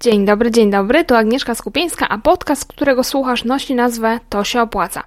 Dzień 0.00 0.24
dobry, 0.24 0.50
dzień 0.50 0.70
dobry, 0.70 1.04
tu 1.04 1.14
Agnieszka 1.14 1.54
Skupieńska, 1.54 2.08
a 2.08 2.18
podcast, 2.18 2.64
którego 2.64 3.04
słuchasz, 3.04 3.44
nosi 3.44 3.74
nazwę 3.74 4.20
To 4.28 4.44
się 4.44 4.62
opłaca. 4.62 5.02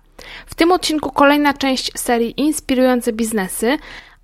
W 0.46 0.56
tym 0.56 0.72
odcinku 0.72 1.12
kolejna 1.12 1.54
część 1.54 1.92
serii 2.00 2.42
Inspirujące 2.42 3.14
biznesy, 3.14 3.78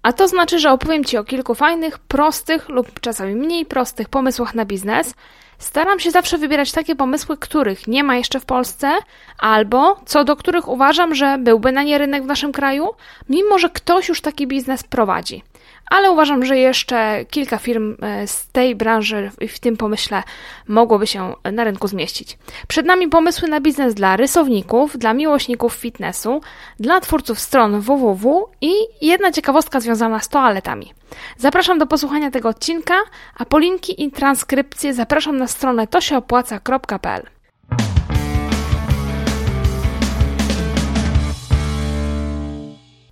a 0.03 0.13
to 0.13 0.27
znaczy, 0.27 0.59
że 0.59 0.71
opowiem 0.71 1.03
Ci 1.03 1.17
o 1.17 1.23
kilku 1.23 1.55
fajnych, 1.55 1.99
prostych 1.99 2.69
lub 2.69 2.99
czasami 2.99 3.35
mniej 3.35 3.65
prostych 3.65 4.09
pomysłach 4.09 4.55
na 4.55 4.65
biznes. 4.65 5.13
Staram 5.57 5.99
się 5.99 6.11
zawsze 6.11 6.37
wybierać 6.37 6.71
takie 6.71 6.95
pomysły, 6.95 7.37
których 7.37 7.87
nie 7.87 8.03
ma 8.03 8.15
jeszcze 8.15 8.39
w 8.39 8.45
Polsce, 8.45 8.91
albo 9.39 9.99
co 10.05 10.23
do 10.23 10.35
których 10.35 10.67
uważam, 10.67 11.15
że 11.15 11.37
byłby 11.37 11.71
na 11.71 11.83
nie 11.83 11.97
rynek 11.97 12.23
w 12.23 12.27
naszym 12.27 12.51
kraju, 12.51 12.89
mimo 13.29 13.59
że 13.59 13.69
ktoś 13.69 14.09
już 14.09 14.21
taki 14.21 14.47
biznes 14.47 14.83
prowadzi 14.83 15.43
ale 15.89 16.11
uważam, 16.11 16.45
że 16.45 16.57
jeszcze 16.57 17.25
kilka 17.25 17.57
firm 17.57 17.95
e, 18.01 18.27
z 18.27 18.47
tej 18.47 18.75
branży 18.75 19.31
w 19.49 19.59
tym 19.59 19.77
pomyśle 19.77 20.23
mogłoby 20.67 21.07
się 21.07 21.33
na 21.51 21.63
rynku 21.63 21.87
zmieścić. 21.87 22.37
Przed 22.67 22.85
nami 22.85 23.07
pomysły 23.07 23.47
na 23.47 23.61
biznes 23.61 23.93
dla 23.93 24.17
rysowników, 24.17 24.97
dla 24.97 25.13
miłośników 25.13 25.73
fitnessu, 25.73 26.41
dla 26.79 26.99
twórców 26.99 27.39
stron 27.39 27.79
www 27.81 28.49
i 28.61 28.71
jedna 29.01 29.31
ciekawostka 29.31 29.79
związana 29.79 30.19
z 30.19 30.29
toaletami. 30.29 30.93
Zapraszam 31.37 31.77
do 31.77 31.87
posłuchania 31.87 32.31
tego 32.31 32.49
odcinka, 32.49 32.95
a 33.37 33.45
po 33.45 33.59
linki 33.59 34.03
i 34.03 34.11
transkrypcję 34.11 34.93
zapraszam 34.93 35.37
na 35.37 35.47
stronę 35.47 35.87
tosieopłaca.pl. 35.87 37.36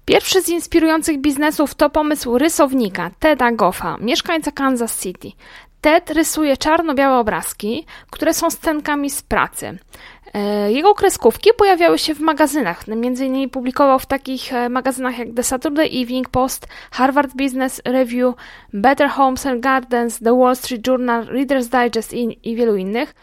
Pierwszy 0.05 0.41
z 0.41 0.49
inspirujących 0.49 1.17
biznesów 1.17 1.75
to 1.75 1.89
pomysł 1.89 2.37
rysownika 2.37 3.11
Teda 3.19 3.51
Goffa, 3.51 3.97
mieszkańca 3.99 4.51
Kansas 4.51 5.01
City. 5.01 5.31
Ted 5.81 6.09
rysuje 6.09 6.57
czarno-białe 6.57 7.17
obrazki, 7.17 7.85
które 8.09 8.33
są 8.33 8.49
scenkami 8.49 9.09
z 9.09 9.21
pracy. 9.21 9.77
E, 10.33 10.71
jego 10.71 10.93
kreskówki 10.93 11.49
pojawiały 11.57 11.99
się 11.99 12.15
w 12.15 12.19
magazynach. 12.19 12.87
Innymi 12.87 13.49
publikował 13.49 13.99
w 13.99 14.05
takich 14.05 14.53
e, 14.53 14.69
magazynach 14.69 15.17
jak 15.17 15.27
The 15.35 15.43
Saturday 15.43 15.85
Evening 15.85 16.29
Post, 16.29 16.67
Harvard 16.91 17.35
Business 17.35 17.81
Review, 17.85 18.35
Better 18.73 19.09
Homes 19.09 19.45
and 19.45 19.61
Gardens, 19.61 20.19
The 20.19 20.37
Wall 20.37 20.55
Street 20.55 20.87
Journal, 20.87 21.25
Reader's 21.25 21.83
Digest 21.83 22.13
i, 22.13 22.39
i 22.43 22.55
wielu 22.55 22.75
innych. 22.75 23.15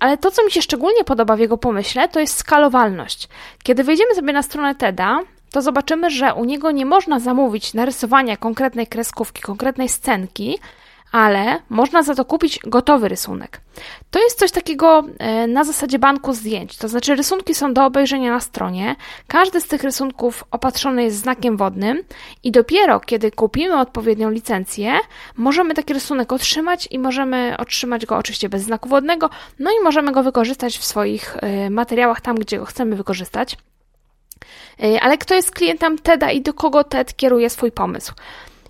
Ale 0.00 0.16
to, 0.16 0.30
co 0.30 0.44
mi 0.44 0.50
się 0.50 0.62
szczególnie 0.62 1.04
podoba 1.04 1.36
w 1.36 1.38
jego 1.38 1.58
pomyśle, 1.58 2.08
to 2.08 2.20
jest 2.20 2.36
skalowalność. 2.36 3.28
Kiedy 3.62 3.84
wejdziemy 3.84 4.14
sobie 4.14 4.32
na 4.32 4.42
stronę 4.42 4.74
TEDa, 4.74 5.20
to 5.54 5.62
zobaczymy, 5.62 6.10
że 6.10 6.34
u 6.34 6.44
niego 6.44 6.70
nie 6.70 6.86
można 6.86 7.20
zamówić 7.20 7.74
narysowania 7.74 8.36
konkretnej 8.36 8.86
kreskówki, 8.86 9.42
konkretnej 9.42 9.88
scenki, 9.88 10.58
ale 11.12 11.58
można 11.68 12.02
za 12.02 12.14
to 12.14 12.24
kupić 12.24 12.58
gotowy 12.66 13.08
rysunek. 13.08 13.60
To 14.10 14.22
jest 14.22 14.38
coś 14.38 14.50
takiego 14.50 15.04
e, 15.18 15.46
na 15.46 15.64
zasadzie 15.64 15.98
banku 15.98 16.32
zdjęć, 16.32 16.76
to 16.76 16.88
znaczy 16.88 17.14
rysunki 17.14 17.54
są 17.54 17.74
do 17.74 17.84
obejrzenia 17.84 18.30
na 18.30 18.40
stronie, 18.40 18.96
każdy 19.28 19.60
z 19.60 19.66
tych 19.66 19.82
rysunków 19.82 20.44
opatrzony 20.50 21.02
jest 21.02 21.16
znakiem 21.16 21.56
wodnym 21.56 22.02
i 22.42 22.52
dopiero 22.52 23.00
kiedy 23.00 23.30
kupimy 23.30 23.80
odpowiednią 23.80 24.30
licencję, 24.30 24.92
możemy 25.36 25.74
taki 25.74 25.92
rysunek 25.92 26.32
otrzymać 26.32 26.88
i 26.90 26.98
możemy 26.98 27.56
otrzymać 27.58 28.06
go 28.06 28.16
oczywiście 28.16 28.48
bez 28.48 28.62
znaku 28.62 28.88
wodnego, 28.88 29.30
no 29.58 29.70
i 29.70 29.84
możemy 29.84 30.12
go 30.12 30.22
wykorzystać 30.22 30.78
w 30.78 30.84
swoich 30.84 31.36
e, 31.40 31.70
materiałach 31.70 32.20
tam, 32.20 32.36
gdzie 32.36 32.58
go 32.58 32.64
chcemy 32.64 32.96
wykorzystać. 32.96 33.56
E, 34.82 35.00
ale 35.00 35.18
kto 35.18 35.34
jest 35.34 35.50
klientem 35.50 35.98
TEDa 35.98 36.30
i 36.30 36.40
do 36.40 36.54
kogo 36.54 36.84
TED 36.84 37.16
kieruje 37.16 37.50
swój 37.50 37.72
pomysł? 37.72 38.12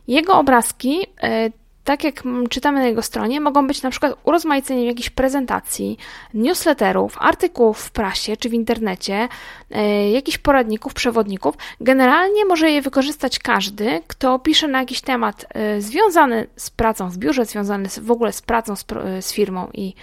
Jego 0.08 0.34
obrazki, 0.34 1.06
e, 1.22 1.50
tak 1.84 2.04
jak 2.04 2.22
czytamy 2.50 2.80
na 2.80 2.86
jego 2.86 3.02
stronie, 3.02 3.40
mogą 3.40 3.66
być 3.66 3.82
na 3.82 3.90
przykład 3.90 4.14
urozmaiceniem 4.24 4.84
jakichś 4.84 5.10
prezentacji, 5.10 5.98
newsletterów, 6.34 7.16
artykułów 7.20 7.78
w 7.78 7.90
prasie 7.90 8.36
czy 8.36 8.48
w 8.48 8.54
internecie, 8.54 9.28
e, 9.70 10.10
jakichś 10.10 10.38
poradników, 10.38 10.94
przewodników. 10.94 11.54
Generalnie 11.80 12.44
może 12.44 12.70
je 12.70 12.82
wykorzystać 12.82 13.38
każdy, 13.38 14.00
kto 14.06 14.38
pisze 14.38 14.68
na 14.68 14.80
jakiś 14.80 15.00
temat 15.00 15.46
związany 15.78 16.46
z 16.56 16.70
pracą 16.70 17.10
w 17.10 17.16
biurze, 17.16 17.44
związany 17.44 17.88
w 18.02 18.10
ogóle 18.10 18.32
z 18.32 18.42
pracą 18.42 18.76
z, 18.76 18.84
z 19.20 19.32
firmą 19.32 19.68
i 19.74 19.94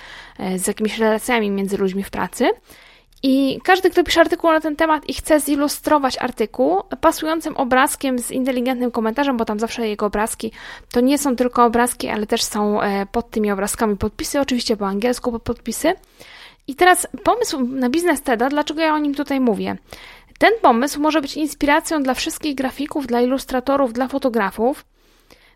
z 0.55 0.67
jakimiś 0.67 0.97
relacjami 0.97 1.51
między 1.51 1.77
ludźmi 1.77 2.03
w 2.03 2.09
pracy. 2.09 2.49
I 3.23 3.59
każdy, 3.63 3.89
kto 3.89 4.03
pisze 4.03 4.21
artykuł 4.21 4.51
na 4.51 4.59
ten 4.59 4.75
temat 4.75 5.09
i 5.09 5.13
chce 5.13 5.39
zilustrować 5.39 6.17
artykuł 6.17 6.81
pasującym 7.01 7.57
obrazkiem 7.57 8.19
z 8.19 8.31
inteligentnym 8.31 8.91
komentarzem, 8.91 9.37
bo 9.37 9.45
tam 9.45 9.59
zawsze 9.59 9.87
jego 9.87 10.05
obrazki 10.05 10.51
to 10.91 11.01
nie 11.01 11.17
są 11.17 11.35
tylko 11.35 11.65
obrazki, 11.65 12.09
ale 12.09 12.27
też 12.27 12.43
są 12.43 12.81
e, 12.81 13.05
pod 13.05 13.29
tymi 13.29 13.51
obrazkami 13.51 13.97
podpisy, 13.97 14.39
oczywiście 14.39 14.77
po 14.77 14.87
angielsku 14.87 15.39
podpisy. 15.39 15.93
I 16.67 16.75
teraz 16.75 17.07
pomysł 17.23 17.67
na 17.67 17.89
biznes 17.89 18.21
TEDa, 18.21 18.49
dlaczego 18.49 18.81
ja 18.81 18.93
o 18.93 18.97
nim 18.97 19.15
tutaj 19.15 19.39
mówię? 19.39 19.77
Ten 20.37 20.51
pomysł 20.61 21.01
może 21.01 21.21
być 21.21 21.37
inspiracją 21.37 22.03
dla 22.03 22.13
wszystkich 22.13 22.55
grafików, 22.55 23.07
dla 23.07 23.21
ilustratorów, 23.21 23.93
dla 23.93 24.07
fotografów, 24.07 24.85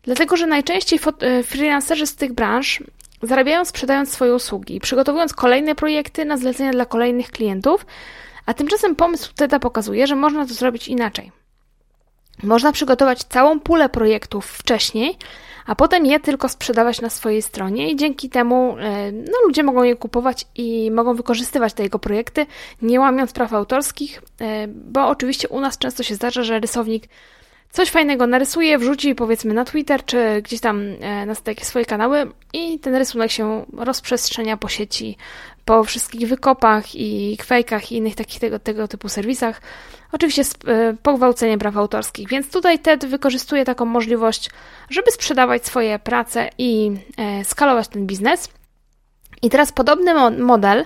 dlatego 0.04 0.38
że 0.38 0.48
najczęściej 0.48 1.00
e, 1.20 1.44
freelancerzy 1.44 2.08
z 2.08 2.16
tych 2.16 2.34
branż 2.34 2.84
zarabiają 3.22 3.66
sprzedając 3.66 4.12
swoje 4.12 4.36
usługi, 4.36 4.80
przygotowując 4.80 5.34
kolejne 5.34 5.76
projekty 5.76 6.26
na 6.26 6.38
zlecenia 6.38 6.72
dla 6.72 6.86
kolejnych 6.86 7.32
klientów, 7.32 7.86
a 8.46 8.54
tymczasem 8.54 8.96
pomysł 8.96 9.34
TEDa 9.36 9.60
pokazuje, 9.60 10.08
że 10.08 10.16
można 10.16 10.46
to 10.46 10.54
zrobić 10.54 10.88
inaczej. 10.88 11.32
Można 12.44 12.72
przygotować 12.72 13.24
całą 13.24 13.60
pulę 13.60 13.90
projektów 13.90 14.46
wcześniej, 14.46 15.18
a 15.66 15.76
potem 15.76 16.06
je 16.06 16.20
tylko 16.20 16.50
sprzedawać 16.50 17.02
na 17.02 17.10
swojej 17.10 17.42
stronie 17.42 17.92
i 17.92 17.96
dzięki 17.96 18.30
temu 18.30 18.78
e, 18.80 19.12
no, 19.12 19.34
ludzie 19.46 19.64
mogą 19.64 19.84
je 19.84 19.96
kupować 19.96 20.48
i 20.56 20.92
mogą 20.92 21.14
wykorzystywać 21.14 21.74
te 21.74 21.84
jego 21.84 22.00
projekty, 22.00 22.46
nie 22.82 23.00
łamiąc 23.00 23.34
praw 23.34 23.54
autorskich, 23.54 24.22
e, 24.42 24.68
bo 24.68 25.08
oczywiście 25.08 25.48
u 25.48 25.60
nas 25.60 25.78
często 25.78 26.04
się 26.04 26.16
zdarza, 26.16 26.44
że 26.44 26.60
rysownik 26.60 27.08
coś 27.76 27.90
fajnego 27.90 28.28
narysuje, 28.28 28.78
wrzuci 28.78 29.16
powiedzmy 29.16 29.54
na 29.54 29.66
Twitter 29.66 30.06
czy 30.06 30.42
gdzieś 30.42 30.60
tam 30.60 30.82
e, 31.02 31.26
na 31.26 31.36
takie 31.36 31.66
swoje 31.66 31.86
kanały 31.86 32.32
i 32.54 32.80
ten 32.80 32.96
rysunek 32.96 33.32
się 33.32 33.66
rozprzestrzenia 33.78 34.58
po 34.58 34.68
sieci, 34.68 35.18
po 35.66 35.84
wszystkich 35.84 36.28
wykopach 36.28 36.96
i 36.96 37.38
kwejkach 37.38 37.92
i 37.92 37.96
innych 37.96 38.16
takich 38.16 38.40
tego, 38.40 38.60
tego 38.60 38.88
typu 38.88 39.10
serwisach. 39.10 39.62
Oczywiście 40.12 40.44
z 40.44 40.54
e, 40.54 40.96
pogwałceniem 41.04 41.60
praw 41.60 41.78
autorskich, 41.78 42.30
więc 42.30 42.52
tutaj 42.52 42.80
TED 42.80 43.06
wykorzystuje 43.06 43.66
taką 43.66 43.86
możliwość, 43.86 44.50
żeby 44.90 45.12
sprzedawać 45.12 45.66
swoje 45.66 46.00
prace 46.00 46.50
i 46.58 46.92
e, 47.18 47.46
skalować 47.46 47.88
ten 47.88 48.08
biznes. 48.08 48.50
I 49.42 49.50
teraz 49.50 49.72
podobny 49.72 50.32
model 50.32 50.86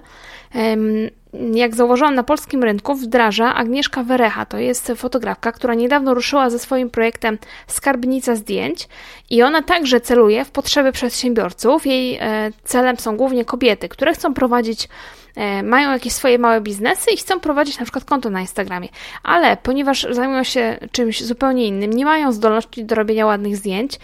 jak 1.34 1.76
zauważyłam, 1.76 2.16
na 2.16 2.24
polskim 2.24 2.64
rynku 2.64 2.96
wdraża 2.96 3.56
Agnieszka 3.56 4.04
Werecha. 4.04 4.46
To 4.46 4.58
jest 4.58 4.92
fotografka, 4.96 5.52
która 5.52 5.74
niedawno 5.74 6.14
ruszyła 6.14 6.50
ze 6.50 6.60
swoim 6.60 6.90
projektem 6.90 7.38
Skarbnica 7.68 8.36
Zdjęć 8.36 8.88
i 9.30 9.44
ona 9.44 9.62
także 9.62 10.02
celuje 10.02 10.46
w 10.46 10.52
potrzeby 10.52 10.92
przedsiębiorców. 10.92 11.86
Jej 11.86 12.18
e, 12.22 12.52
celem 12.64 12.98
są 12.98 13.18
głównie 13.18 13.46
kobiety, 13.46 13.90
które 13.90 14.14
chcą 14.14 14.34
prowadzić 14.34 14.88
e, 15.36 15.64
mają 15.64 15.92
jakieś 15.92 16.14
swoje 16.14 16.40
małe 16.40 16.62
biznesy 16.62 17.12
i 17.12 17.18
chcą 17.18 17.40
prowadzić 17.40 17.80
na 17.80 17.86
przykład 17.86 18.06
konto 18.06 18.30
na 18.30 18.42
Instagramie, 18.42 18.90
ale 19.24 19.58
ponieważ 19.58 20.08
zajmują 20.10 20.44
się 20.44 20.78
czymś 20.92 21.24
zupełnie 21.24 21.68
innym, 21.68 21.94
nie 21.94 22.06
mają 22.06 22.32
zdolności 22.32 22.86
do 22.86 22.96
robienia 22.96 23.26
ładnych 23.26 23.58
zdjęć, 23.58 24.00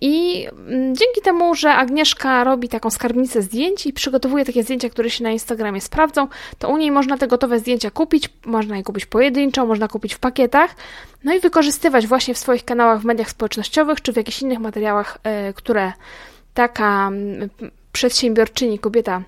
I 0.00 0.46
mm, 0.46 0.96
dzięki 0.96 1.20
temu, 1.24 1.54
że 1.54 1.70
Agnieszka 1.70 2.44
robi 2.44 2.68
taką 2.68 2.90
skarbnicę 2.90 3.42
zdjęć 3.42 3.86
i 3.86 3.92
przygotowuje 3.92 4.44
takie 4.44 4.62
zdjęcia, 4.62 4.90
które 4.90 5.10
się 5.10 5.24
na 5.24 5.30
Instagramie 5.30 5.80
sprawdzą, 5.80 6.28
to 6.58 6.68
u 6.68 6.76
niej 6.76 6.90
można 6.90 7.18
te 7.18 7.28
gotowe 7.28 7.58
zdjęcia 7.58 7.90
kupić, 7.90 8.30
można 8.44 8.76
je 8.76 8.82
kupić 8.82 9.06
pojedynczo, 9.06 9.66
można 9.66 9.88
kupić 9.88 10.14
w 10.14 10.18
pakietach, 10.18 10.74
no 11.24 11.34
i 11.34 11.40
wykorzystywać 11.40 12.06
właśnie 12.06 12.34
w 12.34 12.38
swoich 12.38 12.64
kanałach 12.64 13.00
w 13.00 13.04
mediach 13.04 13.30
społecznościowych 13.30 14.02
czy 14.02 14.12
w 14.12 14.16
jakichś 14.16 14.42
innych 14.42 14.58
materiałach, 14.58 15.18
e, 15.24 15.52
które 15.52 15.92
taka 16.54 17.08
mm, 17.08 17.48
przedsiębiorczyni, 17.92 18.78
kobieta 18.78 19.22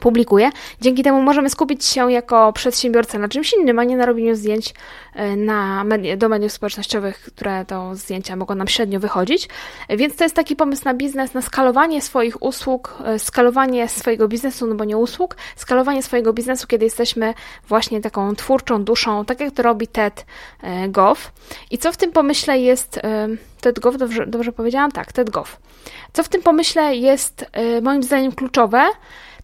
publikuje. 0.00 0.50
Dzięki 0.80 1.02
temu 1.02 1.22
możemy 1.22 1.50
skupić 1.50 1.84
się 1.84 2.12
jako 2.12 2.52
przedsiębiorca 2.52 3.18
na 3.18 3.28
czymś 3.28 3.52
innym, 3.52 3.78
a 3.78 3.84
nie 3.84 3.96
na 3.96 4.06
robieniu 4.06 4.34
zdjęć 4.34 4.74
e, 5.14 5.36
na 5.36 5.84
medie, 5.84 6.16
do 6.16 6.28
mediów 6.28 6.52
społecznościowych, 6.52 7.20
które 7.20 7.64
to 7.64 7.94
zdjęcia 7.94 8.36
mogą 8.36 8.54
nam 8.54 8.68
średnio 8.68 9.00
wychodzić. 9.00 9.48
Więc 9.88 10.16
to 10.16 10.24
jest 10.24 10.36
taki 10.36 10.56
pomysł 10.56 10.82
na 10.84 10.94
biznes, 10.94 11.34
na 11.34 11.42
skalowanie 11.42 12.02
swoich 12.02 12.42
usług, 12.42 12.98
e, 13.04 13.18
skalowanie 13.18 13.88
swojego 13.88 14.28
biznesu, 14.28 14.66
no 14.66 14.74
bo 14.74 14.84
nie 14.84 14.96
usług, 14.96 15.36
skalowanie 15.56 16.02
swojego 16.02 16.32
biznesu, 16.32 16.66
kiedy 16.66 16.84
jesteśmy 16.84 17.34
właśnie 17.68 18.00
taką 18.00 18.34
twórczą 18.34 18.84
duszą, 18.84 19.24
tak 19.24 19.40
jak 19.40 19.54
to 19.54 19.62
robi 19.62 19.88
TED 19.88 20.26
e, 20.62 20.88
Goff. 20.88 21.32
I 21.70 21.78
co 21.78 21.92
w 21.92 21.96
tym 21.96 22.12
pomyśle 22.12 22.58
jest... 22.58 23.00
TED 23.60 23.80
Goff, 23.80 23.96
dobrze, 23.98 24.26
dobrze 24.26 24.52
powiedziałam? 24.52 24.92
Tak, 24.92 25.12
TED 25.12 25.30
Goff. 25.30 25.60
Co 26.12 26.22
w 26.22 26.28
tym 26.28 26.42
pomyśle 26.42 26.96
jest 26.96 27.44
moim 27.82 28.02
zdaniem 28.02 28.32
kluczowe? 28.32 28.86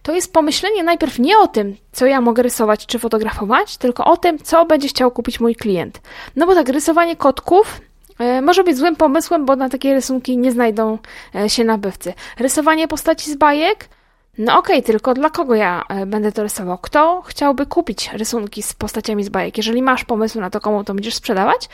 To 0.05 0.13
jest 0.13 0.33
pomyślenie 0.33 0.83
najpierw 0.83 1.19
nie 1.19 1.37
o 1.37 1.47
tym, 1.47 1.75
co 1.91 2.05
ja 2.05 2.21
mogę 2.21 2.43
rysować 2.43 2.85
czy 2.85 2.99
fotografować, 2.99 3.77
tylko 3.77 4.05
o 4.05 4.17
tym, 4.17 4.39
co 4.39 4.65
będzie 4.65 4.87
chciał 4.87 5.11
kupić 5.11 5.39
mój 5.39 5.55
klient. 5.55 6.01
No 6.35 6.45
bo 6.45 6.55
tak, 6.55 6.69
rysowanie 6.69 7.15
kotków 7.15 7.81
e, 8.19 8.41
może 8.41 8.63
być 8.63 8.77
złym 8.77 8.95
pomysłem, 8.95 9.45
bo 9.45 9.55
na 9.55 9.69
takie 9.69 9.93
rysunki 9.93 10.37
nie 10.37 10.51
znajdą 10.51 10.97
e, 11.35 11.49
się 11.49 11.63
nabywcy. 11.63 12.13
Rysowanie 12.39 12.87
postaci 12.87 13.31
z 13.31 13.35
bajek? 13.35 13.89
No 14.37 14.57
okej, 14.57 14.75
okay, 14.75 14.81
tylko 14.81 15.13
dla 15.13 15.29
kogo 15.29 15.55
ja 15.55 15.83
e, 15.89 16.05
będę 16.05 16.31
to 16.31 16.43
rysował? 16.43 16.77
Kto 16.77 17.21
chciałby 17.21 17.65
kupić 17.65 18.09
rysunki 18.13 18.63
z 18.63 18.73
postaciami 18.73 19.23
z 19.23 19.29
bajek? 19.29 19.57
Jeżeli 19.57 19.81
masz 19.81 20.03
pomysł 20.03 20.39
na 20.39 20.49
to, 20.49 20.59
komu 20.59 20.83
to 20.83 20.93
będziesz 20.93 21.15
sprzedawać, 21.15 21.69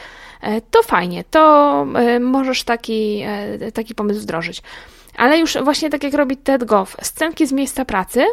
to 0.71 0.83
fajnie, 0.83 1.23
to 1.23 1.85
możesz 2.19 2.63
taki, 2.63 3.23
taki 3.73 3.95
pomysł 3.95 4.19
wdrożyć. 4.19 4.61
Ale 5.17 5.39
już 5.39 5.57
właśnie 5.63 5.89
tak 5.89 6.03
jak 6.03 6.13
robi 6.13 6.37
Ted 6.37 6.63
Goff, 6.63 6.97
scenki 7.01 7.47
z 7.47 7.51
miejsca 7.51 7.85
pracy, 7.85 8.25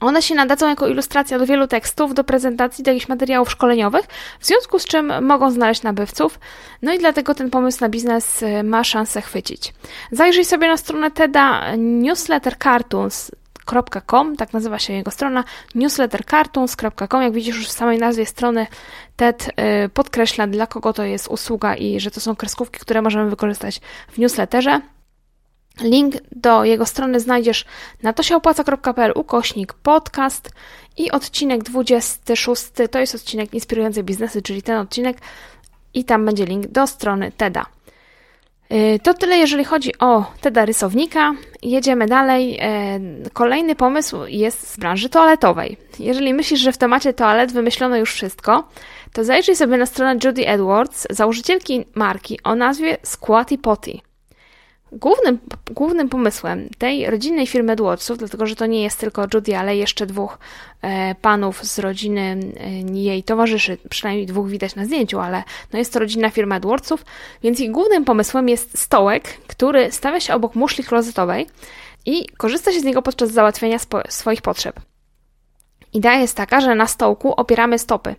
one 0.00 0.22
się 0.22 0.34
nadadzą 0.34 0.68
jako 0.68 0.88
ilustracja 0.88 1.38
do 1.38 1.46
wielu 1.46 1.66
tekstów, 1.66 2.14
do 2.14 2.24
prezentacji, 2.24 2.84
do 2.84 2.90
jakichś 2.90 3.08
materiałów 3.08 3.50
szkoleniowych, 3.50 4.04
w 4.40 4.46
związku 4.46 4.78
z 4.78 4.84
czym 4.84 5.24
mogą 5.24 5.50
znaleźć 5.50 5.82
nabywców, 5.82 6.38
no 6.82 6.94
i 6.94 6.98
dlatego 6.98 7.34
ten 7.34 7.50
pomysł 7.50 7.78
na 7.80 7.88
biznes 7.88 8.42
y, 8.42 8.62
ma 8.62 8.84
szansę 8.84 9.22
chwycić. 9.22 9.74
Zajrzyj 10.12 10.44
sobie 10.44 10.68
na 10.68 10.76
stronę 10.76 11.10
TEDa 11.10 11.76
newslettercartoons.com, 11.76 14.36
tak 14.36 14.52
nazywa 14.52 14.78
się 14.78 14.92
jego 14.92 15.10
strona, 15.10 15.44
newslettercartoons.com. 15.74 17.22
Jak 17.22 17.32
widzisz 17.32 17.56
już 17.56 17.68
w 17.68 17.72
samej 17.72 17.98
nazwie 17.98 18.26
strony, 18.26 18.66
TED 19.16 19.50
y, 19.84 19.88
podkreśla, 19.88 20.46
dla 20.46 20.66
kogo 20.66 20.92
to 20.92 21.04
jest 21.04 21.28
usługa 21.28 21.74
i 21.74 22.00
że 22.00 22.10
to 22.10 22.20
są 22.20 22.36
kreskówki, 22.36 22.80
które 22.80 23.02
możemy 23.02 23.30
wykorzystać 23.30 23.80
w 24.08 24.18
newsletterze. 24.18 24.80
Link 25.80 26.14
do 26.32 26.64
jego 26.64 26.86
strony 26.86 27.20
znajdziesz 27.20 27.64
na 28.02 28.12
tosiaopłaca.pl 28.12 29.12
ukośnik 29.14 29.72
podcast 29.72 30.50
i 30.96 31.10
odcinek 31.10 31.62
26 31.62 32.64
to 32.90 32.98
jest 32.98 33.14
odcinek 33.14 33.54
Inspirujące 33.54 34.02
biznesy, 34.02 34.42
czyli 34.42 34.62
ten 34.62 34.76
odcinek 34.76 35.16
i 35.94 36.04
tam 36.04 36.26
będzie 36.26 36.44
link 36.44 36.66
do 36.66 36.86
strony 36.86 37.32
TEDa. 37.36 37.66
Y, 38.72 38.98
to 39.02 39.14
tyle, 39.14 39.38
jeżeli 39.38 39.64
chodzi 39.64 39.98
o 39.98 40.24
TEDa 40.40 40.64
rysownika. 40.64 41.34
Jedziemy 41.62 42.06
dalej. 42.06 42.60
Y, 43.26 43.30
kolejny 43.30 43.74
pomysł 43.74 44.16
jest 44.26 44.68
z 44.68 44.76
branży 44.76 45.08
toaletowej. 45.08 45.76
Jeżeli 45.98 46.34
myślisz, 46.34 46.60
że 46.60 46.72
w 46.72 46.78
temacie 46.78 47.12
toalet 47.12 47.52
wymyślono 47.52 47.96
już 47.96 48.14
wszystko, 48.14 48.68
to 49.12 49.24
zajrzyj 49.24 49.56
sobie 49.56 49.76
na 49.76 49.86
stronę 49.86 50.18
Judy 50.24 50.48
Edwards, 50.48 51.06
założycielki 51.10 51.84
marki 51.94 52.38
o 52.44 52.54
nazwie 52.54 52.96
Squatty 53.02 53.58
Potty. 53.58 53.98
Głównym, 55.00 55.38
głównym 55.70 56.08
pomysłem 56.08 56.68
tej 56.78 57.10
rodzinnej 57.10 57.46
firmy 57.46 57.72
Edwardsów, 57.72 58.18
dlatego 58.18 58.46
że 58.46 58.56
to 58.56 58.66
nie 58.66 58.82
jest 58.82 58.98
tylko 58.98 59.26
Judy, 59.34 59.56
ale 59.56 59.76
jeszcze 59.76 60.06
dwóch 60.06 60.38
e, 60.82 61.14
panów 61.14 61.64
z 61.64 61.78
rodziny 61.78 62.40
e, 62.60 62.70
jej 62.98 63.22
towarzyszy, 63.22 63.78
przynajmniej 63.90 64.26
dwóch 64.26 64.48
widać 64.48 64.74
na 64.74 64.84
zdjęciu, 64.84 65.20
ale 65.20 65.42
no 65.72 65.78
jest 65.78 65.92
to 65.92 65.98
rodzinna 65.98 66.30
firma 66.30 66.56
Edwardsów, 66.56 67.04
więc 67.42 67.60
ich 67.60 67.70
głównym 67.70 68.04
pomysłem 68.04 68.48
jest 68.48 68.78
stołek, 68.78 69.28
który 69.46 69.92
stawia 69.92 70.20
się 70.20 70.34
obok 70.34 70.54
muszli 70.54 70.84
klozetowej 70.84 71.46
i 72.06 72.26
korzysta 72.36 72.72
się 72.72 72.80
z 72.80 72.84
niego 72.84 73.02
podczas 73.02 73.30
załatwiania 73.30 73.78
swoich 74.08 74.42
potrzeb. 74.42 74.80
Idea 75.94 76.14
jest 76.14 76.36
taka, 76.36 76.60
że 76.60 76.74
na 76.74 76.86
stołku 76.86 77.32
opieramy 77.32 77.78
stopy. 77.78 78.14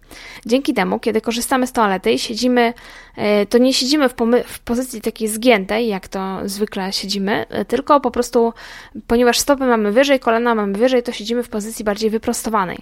Dzięki 0.45 0.73
temu, 0.73 0.99
kiedy 0.99 1.21
korzystamy 1.21 1.67
z 1.67 1.71
toalety 1.71 2.11
i 2.11 2.19
siedzimy, 2.19 2.73
e, 3.15 3.45
to 3.45 3.57
nie 3.57 3.73
siedzimy 3.73 4.09
w, 4.09 4.15
w, 4.45 4.59
pozycji 4.59 5.01
takiej 5.01 5.27
zgiętej, 5.27 5.87
jak 5.87 6.07
to 6.07 6.39
zwykle 6.45 6.93
siedzimy, 6.93 7.45
e, 7.49 7.65
tylko 7.65 7.99
po 7.99 8.11
prostu, 8.11 8.53
ponieważ 9.07 9.39
stopy 9.39 9.65
mamy 9.65 9.91
wyżej, 9.91 10.19
kolana 10.19 10.55
mamy 10.55 10.77
wyżej, 10.77 11.03
to 11.03 11.11
siedzimy 11.11 11.43
w 11.43 11.49
pozycji 11.49 11.85
bardziej 11.85 12.09
wyprostowanej. 12.09 12.77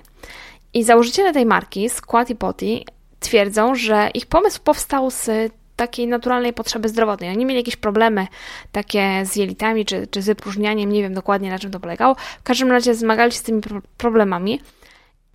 I 0.73 0.83
założyciele 0.83 1.33
tej 1.33 1.45
marki, 1.45 1.89
Squat 1.89 2.29
i 2.29 2.35
Potty, 2.35 2.79
twierdzą, 3.19 3.75
że 3.75 4.09
ich 4.13 4.25
pomysł 4.25 4.61
powstał 4.63 5.11
z 5.11 5.29
takiej 5.75 6.07
naturalnej 6.07 6.53
potrzeby 6.53 6.89
zdrowotnej. 6.89 7.29
Oni 7.29 7.45
mieli 7.45 7.59
jakieś 7.59 7.75
problemy 7.75 8.27
takie 8.71 9.25
z 9.25 9.35
jelitami 9.35 9.85
czy, 9.85 10.07
czy 10.07 10.21
z 10.21 10.25
wypróżnianiem, 10.25 10.91
nie 10.91 11.01
wiem 11.01 11.13
dokładnie 11.13 11.49
na 11.49 11.59
czym 11.59 11.71
to 11.71 11.79
polegało. 11.79 12.15
W 12.15 12.43
każdym 12.43 12.71
razie 12.71 12.95
zmagali 12.95 13.31
się 13.31 13.37
z 13.37 13.43
tymi 13.43 13.61
problemami 13.97 14.59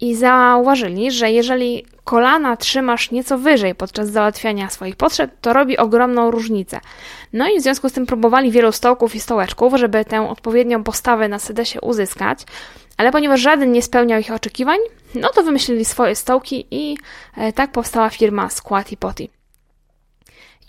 i 0.00 0.14
zauważyli, 0.14 1.10
że 1.10 1.30
jeżeli 1.30 1.84
kolana 2.04 2.56
trzymasz 2.56 3.10
nieco 3.10 3.38
wyżej 3.38 3.74
podczas 3.74 4.10
załatwiania 4.10 4.70
swoich 4.70 4.96
potrzeb, 4.96 5.30
to 5.40 5.52
robi 5.52 5.76
ogromną 5.76 6.30
różnicę. 6.30 6.80
No 7.32 7.48
i 7.48 7.60
w 7.60 7.62
związku 7.62 7.88
z 7.88 7.92
tym 7.92 8.06
próbowali 8.06 8.50
wielu 8.50 8.72
stołków 8.72 9.14
i 9.14 9.20
stołeczków, 9.20 9.74
żeby 9.76 10.04
tę 10.04 10.28
odpowiednią 10.28 10.84
postawę 10.84 11.28
na 11.28 11.38
sedesie 11.38 11.80
uzyskać, 11.80 12.38
ale 12.96 13.12
ponieważ 13.12 13.40
żaden 13.40 13.72
nie 13.72 13.82
spełniał 13.82 14.20
ich 14.20 14.32
oczekiwań, 14.32 14.78
no 15.14 15.28
to 15.28 15.42
wymyślili 15.42 15.84
swoje 15.84 16.16
stołki 16.16 16.66
i 16.70 16.96
e, 17.36 17.52
tak 17.52 17.72
powstała 17.72 18.10
firma 18.10 18.50
Squatty 18.50 18.96
Potty. 18.96 19.28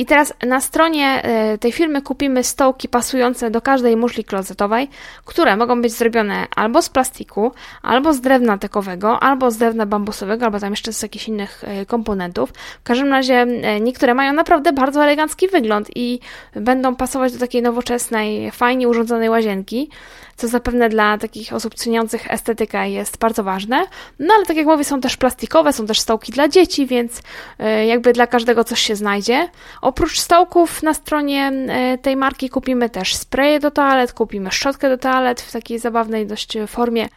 I 0.02 0.06
teraz 0.06 0.34
na 0.48 0.62
stronie 0.62 1.24
e, 1.24 1.58
tej 1.58 1.72
firmy 1.72 2.02
kupimy 2.02 2.44
stołki 2.44 2.90
pasujące 2.90 3.52
do 3.52 3.62
każdej 3.62 3.98
muszli 3.98 4.24
klozetowej, 4.24 4.90
które 5.26 5.58
mogą 5.58 5.82
być 5.82 5.94
zrobione 5.94 6.48
albo 6.56 6.82
z 6.82 6.90
plastiku, 6.90 7.52
albo 7.82 8.14
z 8.14 8.22
drewna 8.22 8.58
tekowego, 8.58 9.20
albo 9.24 9.52
z 9.52 9.58
drewna 9.58 9.86
bambusowego, 9.86 10.46
albo 10.46 10.60
tam 10.60 10.72
jeszcze 10.72 10.94
z 10.94 11.02
jakichś 11.02 11.28
innych 11.28 11.64
e, 11.64 11.86
komponentów. 11.86 12.50
W 12.80 12.84
każdym 12.84 13.12
razie 13.12 13.36
e, 13.36 13.80
niektóre 13.80 14.14
mają 14.14 14.34
naprawdę 14.34 14.74
bardzo 14.74 15.04
elegancki 15.04 15.48
wygląd 15.48 15.88
i 15.96 16.20
będą 16.56 16.96
pasować 16.96 17.34
do 17.34 17.40
takiej 17.40 17.62
nowoczesnej, 17.62 18.52
fajnie 18.52 18.88
urządzonej 18.88 19.30
łazienki 19.30 19.90
co 20.40 20.48
zapewne 20.48 20.90
dla 20.90 21.18
takich 21.18 21.54
osób 21.54 21.76
ceniących 21.76 22.32
estetykę 22.32 22.90
jest 22.90 23.18
bardzo 23.18 23.44
ważne. 23.44 23.86
No 24.20 24.34
ale 24.34 24.46
tak 24.46 24.58
jak 24.58 24.66
mówię, 24.66 24.84
są 24.84 25.02
też 25.02 25.18
plastikowe, 25.18 25.74
są 25.74 25.86
też 25.86 26.00
stołki 26.00 26.32
dla 26.32 26.48
dzieci, 26.48 26.86
więc 26.86 27.22
jakby 27.88 28.14
dla 28.14 28.28
każdego 28.28 28.64
coś 28.64 28.82
się 28.82 28.96
znajdzie. 28.96 29.50
Oprócz 29.90 30.20
stołków 30.20 30.84
na 30.84 30.94
stronie 30.94 31.52
e, 31.68 31.98
tej 31.98 32.16
marki 32.16 32.50
kupimy 32.50 32.90
też 32.90 33.16
spreje 33.16 33.60
do 33.60 33.72
toalet, 33.72 34.14
kupimy 34.14 34.52
szczotkę 34.52 34.90
do 34.90 34.98
toalet 34.98 35.42
w 35.42 35.52
takiej 35.52 35.80
zabawnej 35.80 36.28
dość 36.28 36.58
formie. 36.68 37.10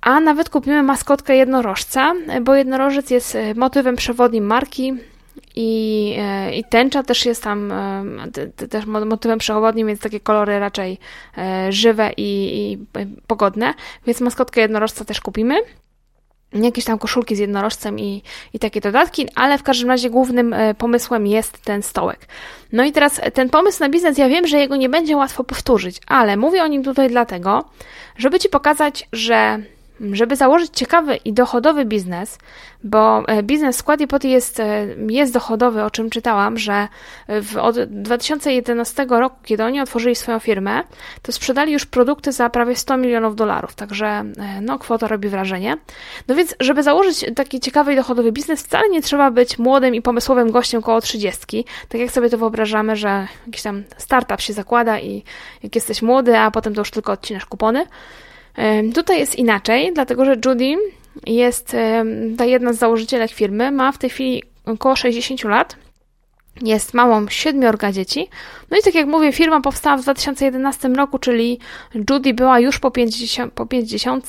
A 0.00 0.20
nawet 0.20 0.50
kupimy 0.50 0.82
maskotkę 0.82 1.36
jednorożca, 1.36 2.12
bo 2.42 2.54
jednorożec 2.54 3.10
jest 3.10 3.34
e, 3.34 3.54
motywem 3.54 3.96
przewodnim 3.96 4.44
marki 4.44 4.94
i, 5.56 6.14
e, 6.18 6.54
i 6.54 6.64
tęcza 6.64 7.02
też 7.02 7.26
jest 7.26 7.42
tam 7.42 7.72
e, 7.72 8.66
też 8.70 8.86
motywem 8.86 9.38
przewodnim, 9.38 9.86
więc 9.86 10.00
takie 10.00 10.20
kolory 10.20 10.58
raczej 10.58 10.98
e, 11.38 11.72
żywe 11.72 12.10
i, 12.16 12.60
i 12.72 12.78
pogodne, 13.26 13.74
więc 14.06 14.20
maskotkę 14.20 14.60
jednorożca 14.60 15.04
też 15.04 15.20
kupimy 15.20 15.54
jakieś 16.52 16.84
tam 16.84 16.98
koszulki 16.98 17.36
z 17.36 17.38
jednorożcem 17.38 18.00
i, 18.00 18.22
i 18.52 18.58
takie 18.58 18.80
dodatki, 18.80 19.28
ale 19.34 19.58
w 19.58 19.62
każdym 19.62 19.88
razie 19.88 20.10
głównym 20.10 20.54
pomysłem 20.78 21.26
jest 21.26 21.58
ten 21.58 21.82
stołek. 21.82 22.28
No 22.72 22.84
i 22.84 22.92
teraz 22.92 23.20
ten 23.34 23.48
pomysł 23.48 23.80
na 23.80 23.88
biznes, 23.88 24.18
ja 24.18 24.28
wiem, 24.28 24.46
że 24.46 24.58
jego 24.58 24.76
nie 24.76 24.88
będzie 24.88 25.16
łatwo 25.16 25.44
powtórzyć, 25.44 26.00
ale 26.06 26.36
mówię 26.36 26.62
o 26.62 26.66
nim 26.66 26.84
tutaj 26.84 27.08
dlatego, 27.08 27.64
żeby 28.18 28.38
Ci 28.38 28.48
pokazać, 28.48 29.08
że 29.12 29.58
żeby 30.12 30.36
założyć 30.36 30.70
ciekawy 30.74 31.16
i 31.16 31.32
dochodowy 31.32 31.84
biznes, 31.84 32.38
bo 32.84 33.28
e, 33.28 33.42
biznes 33.42 33.76
Skład 33.76 34.00
Poty 34.08 34.28
jest, 34.28 34.60
e, 34.60 34.86
jest 35.08 35.32
dochodowy, 35.32 35.82
o 35.82 35.90
czym 35.90 36.10
czytałam, 36.10 36.58
że 36.58 36.88
w, 37.28 37.56
od 37.56 37.78
2011 37.78 39.06
roku, 39.08 39.36
kiedy 39.44 39.64
oni 39.64 39.80
otworzyli 39.80 40.14
swoją 40.14 40.38
firmę, 40.38 40.82
to 41.22 41.32
sprzedali 41.32 41.72
już 41.72 41.86
produkty 41.86 42.32
za 42.32 42.50
prawie 42.50 42.76
100 42.76 42.96
milionów 42.96 43.36
dolarów, 43.36 43.74
także 43.74 44.06
e, 44.06 44.60
no, 44.60 44.78
kwota 44.78 45.08
robi 45.08 45.28
wrażenie. 45.28 45.76
No 46.28 46.34
więc, 46.34 46.54
żeby 46.60 46.82
założyć 46.82 47.24
taki 47.36 47.60
ciekawy 47.60 47.92
i 47.92 47.96
dochodowy 47.96 48.32
biznes, 48.32 48.62
wcale 48.62 48.88
nie 48.88 49.02
trzeba 49.02 49.30
być 49.30 49.58
młodym 49.58 49.94
i 49.94 50.02
pomysłowym 50.02 50.50
gościem 50.50 50.82
koło 50.82 51.00
30, 51.00 51.64
tak 51.88 52.00
jak 52.00 52.10
sobie 52.10 52.30
to 52.30 52.38
wyobrażamy, 52.38 52.96
że 52.96 53.26
jakiś 53.46 53.62
tam 53.62 53.84
startup 53.96 54.40
się 54.40 54.52
zakłada 54.52 55.00
i 55.00 55.24
jak 55.62 55.74
jesteś 55.74 56.02
młody, 56.02 56.38
a 56.38 56.50
potem 56.50 56.74
to 56.74 56.80
już 56.80 56.90
tylko 56.90 57.12
odcinasz 57.12 57.46
kupony. 57.46 57.86
Tutaj 58.94 59.18
jest 59.18 59.34
inaczej, 59.34 59.92
dlatego 59.94 60.24
że 60.24 60.36
Judy 60.44 60.76
jest 61.26 61.76
ta 62.38 62.44
jedna 62.44 62.72
z 62.72 62.78
założycielek 62.78 63.30
firmy, 63.30 63.70
ma 63.70 63.92
w 63.92 63.98
tej 63.98 64.10
chwili 64.10 64.42
około 64.66 64.96
60 64.96 65.44
lat. 65.44 65.76
Jest 66.62 66.94
mamą 66.94 67.28
siedmiorga 67.28 67.92
dzieci. 67.92 68.28
No 68.70 68.78
i 68.78 68.82
tak 68.82 68.94
jak 68.94 69.06
mówię, 69.06 69.32
firma 69.32 69.60
powstała 69.60 69.96
w 69.96 70.02
2011 70.02 70.88
roku, 70.88 71.18
czyli 71.18 71.58
Judy 72.10 72.34
była 72.34 72.60
już 72.60 72.78
po 72.78 72.90
50. 72.90 73.52
Po 73.52 73.66
50 73.66 74.26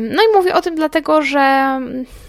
no 0.00 0.22
i 0.22 0.34
mówię 0.34 0.54
o 0.54 0.62
tym 0.62 0.74
dlatego, 0.74 1.22
że 1.22 1.78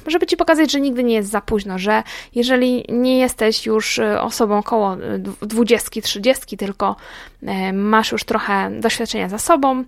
żeby 0.08 0.26
Ci 0.26 0.38
pokazać, 0.38 0.72
że 0.72 0.82
nigdy 0.82 1.04
nie 1.04 1.16
jest 1.16 1.30
za 1.30 1.42
późno, 1.42 1.80
że 1.80 2.04
jeżeli 2.36 2.86
nie 2.90 3.20
jesteś 3.20 3.66
już 3.66 4.00
e, 4.00 4.22
osobą 4.22 4.58
około 4.58 4.96
20-30, 5.42 6.58
tylko 6.58 6.96
e, 7.44 7.74
masz 7.74 8.12
już 8.12 8.24
trochę 8.24 8.72
doświadczenia 8.80 9.30
za 9.30 9.38
sobą, 9.38 9.84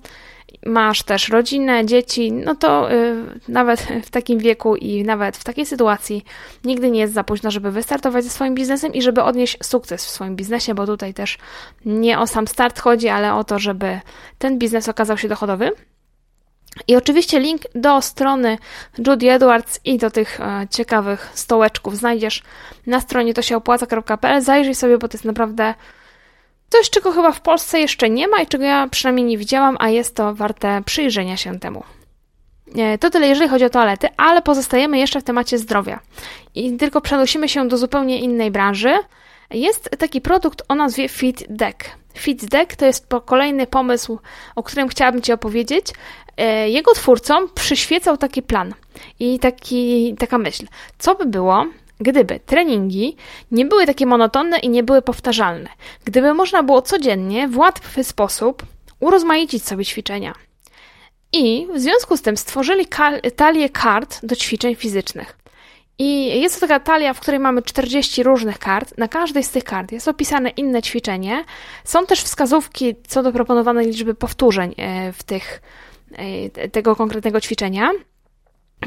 masz 0.65 1.03
też 1.03 1.29
rodzinę, 1.29 1.85
dzieci, 1.85 2.31
no 2.31 2.55
to 2.55 2.93
y, 2.93 3.15
nawet 3.47 3.87
w 4.03 4.09
takim 4.09 4.39
wieku 4.39 4.75
i 4.75 5.03
nawet 5.03 5.37
w 5.37 5.43
takiej 5.43 5.65
sytuacji 5.65 6.25
nigdy 6.63 6.91
nie 6.91 6.99
jest 6.99 7.13
za 7.13 7.23
późno, 7.23 7.51
żeby 7.51 7.71
wystartować 7.71 8.23
ze 8.23 8.29
swoim 8.29 8.55
biznesem 8.55 8.93
i 8.93 9.01
żeby 9.01 9.23
odnieść 9.23 9.57
sukces 9.63 10.05
w 10.05 10.09
swoim 10.09 10.35
biznesie, 10.35 10.73
bo 10.73 10.85
tutaj 10.85 11.13
też 11.13 11.37
nie 11.85 12.19
o 12.19 12.27
sam 12.27 12.47
start 12.47 12.79
chodzi, 12.79 13.09
ale 13.09 13.33
o 13.33 13.43
to, 13.43 13.59
żeby 13.59 13.99
ten 14.37 14.57
biznes 14.57 14.89
okazał 14.89 15.17
się 15.17 15.27
dochodowy. 15.27 15.71
I 16.87 16.95
oczywiście 16.95 17.39
link 17.39 17.61
do 17.75 18.01
strony 18.01 18.57
Judy 19.07 19.31
Edwards 19.31 19.79
i 19.85 19.97
do 19.97 20.11
tych 20.11 20.41
e, 20.41 20.67
ciekawych 20.69 21.31
stołeczków 21.33 21.97
znajdziesz 21.97 22.43
na 22.87 22.99
stronie 22.99 23.33
tosiaopłaca.pl. 23.33 24.41
Zajrzyj 24.41 24.75
sobie, 24.75 24.97
bo 24.97 25.07
to 25.07 25.15
jest 25.15 25.25
naprawdę 25.25 25.73
coś, 26.71 26.89
czego 26.89 27.11
chyba 27.11 27.31
w 27.31 27.41
Polsce 27.41 27.79
jeszcze 27.79 28.09
nie 28.09 28.27
ma 28.27 28.41
i 28.41 28.47
czego 28.47 28.63
ja 28.63 28.87
przynajmniej 28.91 29.25
nie 29.25 29.37
widziałam, 29.37 29.77
a 29.79 29.89
jest 29.89 30.15
to 30.15 30.35
warte 30.35 30.81
przyjrzenia 30.85 31.37
się 31.37 31.59
temu. 31.59 31.83
E, 32.77 32.97
to 32.97 33.09
tyle, 33.09 33.27
jeżeli 33.27 33.49
chodzi 33.49 33.65
o 33.65 33.69
toalety, 33.69 34.07
ale 34.17 34.41
pozostajemy 34.41 34.99
jeszcze 34.99 35.21
w 35.21 35.23
temacie 35.23 35.57
zdrowia. 35.57 35.99
I 36.55 36.77
tylko 36.77 37.01
przenosimy 37.01 37.49
się 37.49 37.67
do 37.67 37.77
zupełnie 37.77 38.19
innej 38.19 38.51
branży. 38.51 38.93
Jest 39.49 39.89
taki 39.99 40.21
produkt 40.21 40.61
o 40.67 40.75
nazwie 40.75 41.09
Fit 41.09 41.43
Deck. 41.49 41.83
Fit 42.17 42.45
Deck 42.45 42.75
to 42.75 42.85
jest 42.85 43.07
kolejny 43.25 43.67
pomysł, 43.67 44.19
o 44.55 44.63
którym 44.63 44.87
chciałabym 44.87 45.21
Ci 45.21 45.33
opowiedzieć. 45.33 45.85
E, 46.37 46.69
jego 46.69 46.93
twórcom 46.93 47.49
przyświecał 47.55 48.17
taki 48.17 48.41
plan 48.41 48.73
i 49.19 49.39
taki, 49.39 50.15
taka 50.19 50.37
myśl. 50.37 50.65
Co 50.97 51.15
by 51.15 51.25
było, 51.25 51.65
gdyby 52.01 52.39
treningi 52.39 53.15
nie 53.51 53.65
były 53.65 53.85
takie 53.85 54.05
monotonne 54.05 54.59
i 54.59 54.69
nie 54.69 54.83
były 54.83 55.01
powtarzalne? 55.01 55.69
Gdyby 56.05 56.33
można 56.33 56.63
było 56.63 56.81
codziennie 56.81 57.47
w 57.47 57.57
łatwy 57.57 58.03
sposób 58.03 58.63
urozmaicić 58.99 59.63
sobie 59.63 59.85
ćwiczenia. 59.85 60.33
I 61.33 61.67
w 61.73 61.79
związku 61.79 62.17
z 62.17 62.21
tym 62.21 62.37
stworzyli 62.37 62.85
talię 63.35 63.69
kart 63.69 64.19
do 64.25 64.35
ćwiczeń 64.35 64.75
fizycznych. 64.75 65.37
I 65.99 66.41
jest 66.41 66.55
to 66.55 66.67
taka 66.67 66.79
talia, 66.79 67.13
w 67.13 67.19
której 67.19 67.39
mamy 67.39 67.61
40 67.61 68.23
różnych 68.23 68.59
kart. 68.59 68.97
Na 68.97 69.07
każdej 69.07 69.43
z 69.43 69.49
tych 69.49 69.63
kart 69.63 69.91
jest 69.91 70.07
opisane 70.07 70.49
inne 70.49 70.81
ćwiczenie. 70.81 71.43
Są 71.83 72.05
też 72.05 72.23
wskazówki 72.23 72.95
co 73.07 73.23
do 73.23 73.31
proponowanej 73.31 73.85
liczby 73.85 74.15
powtórzeń 74.15 74.75
e, 74.77 75.13
w 75.13 75.23
tych, 75.23 75.61
e, 76.11 76.69
tego 76.69 76.95
konkretnego 76.95 77.41
ćwiczenia. 77.41 77.91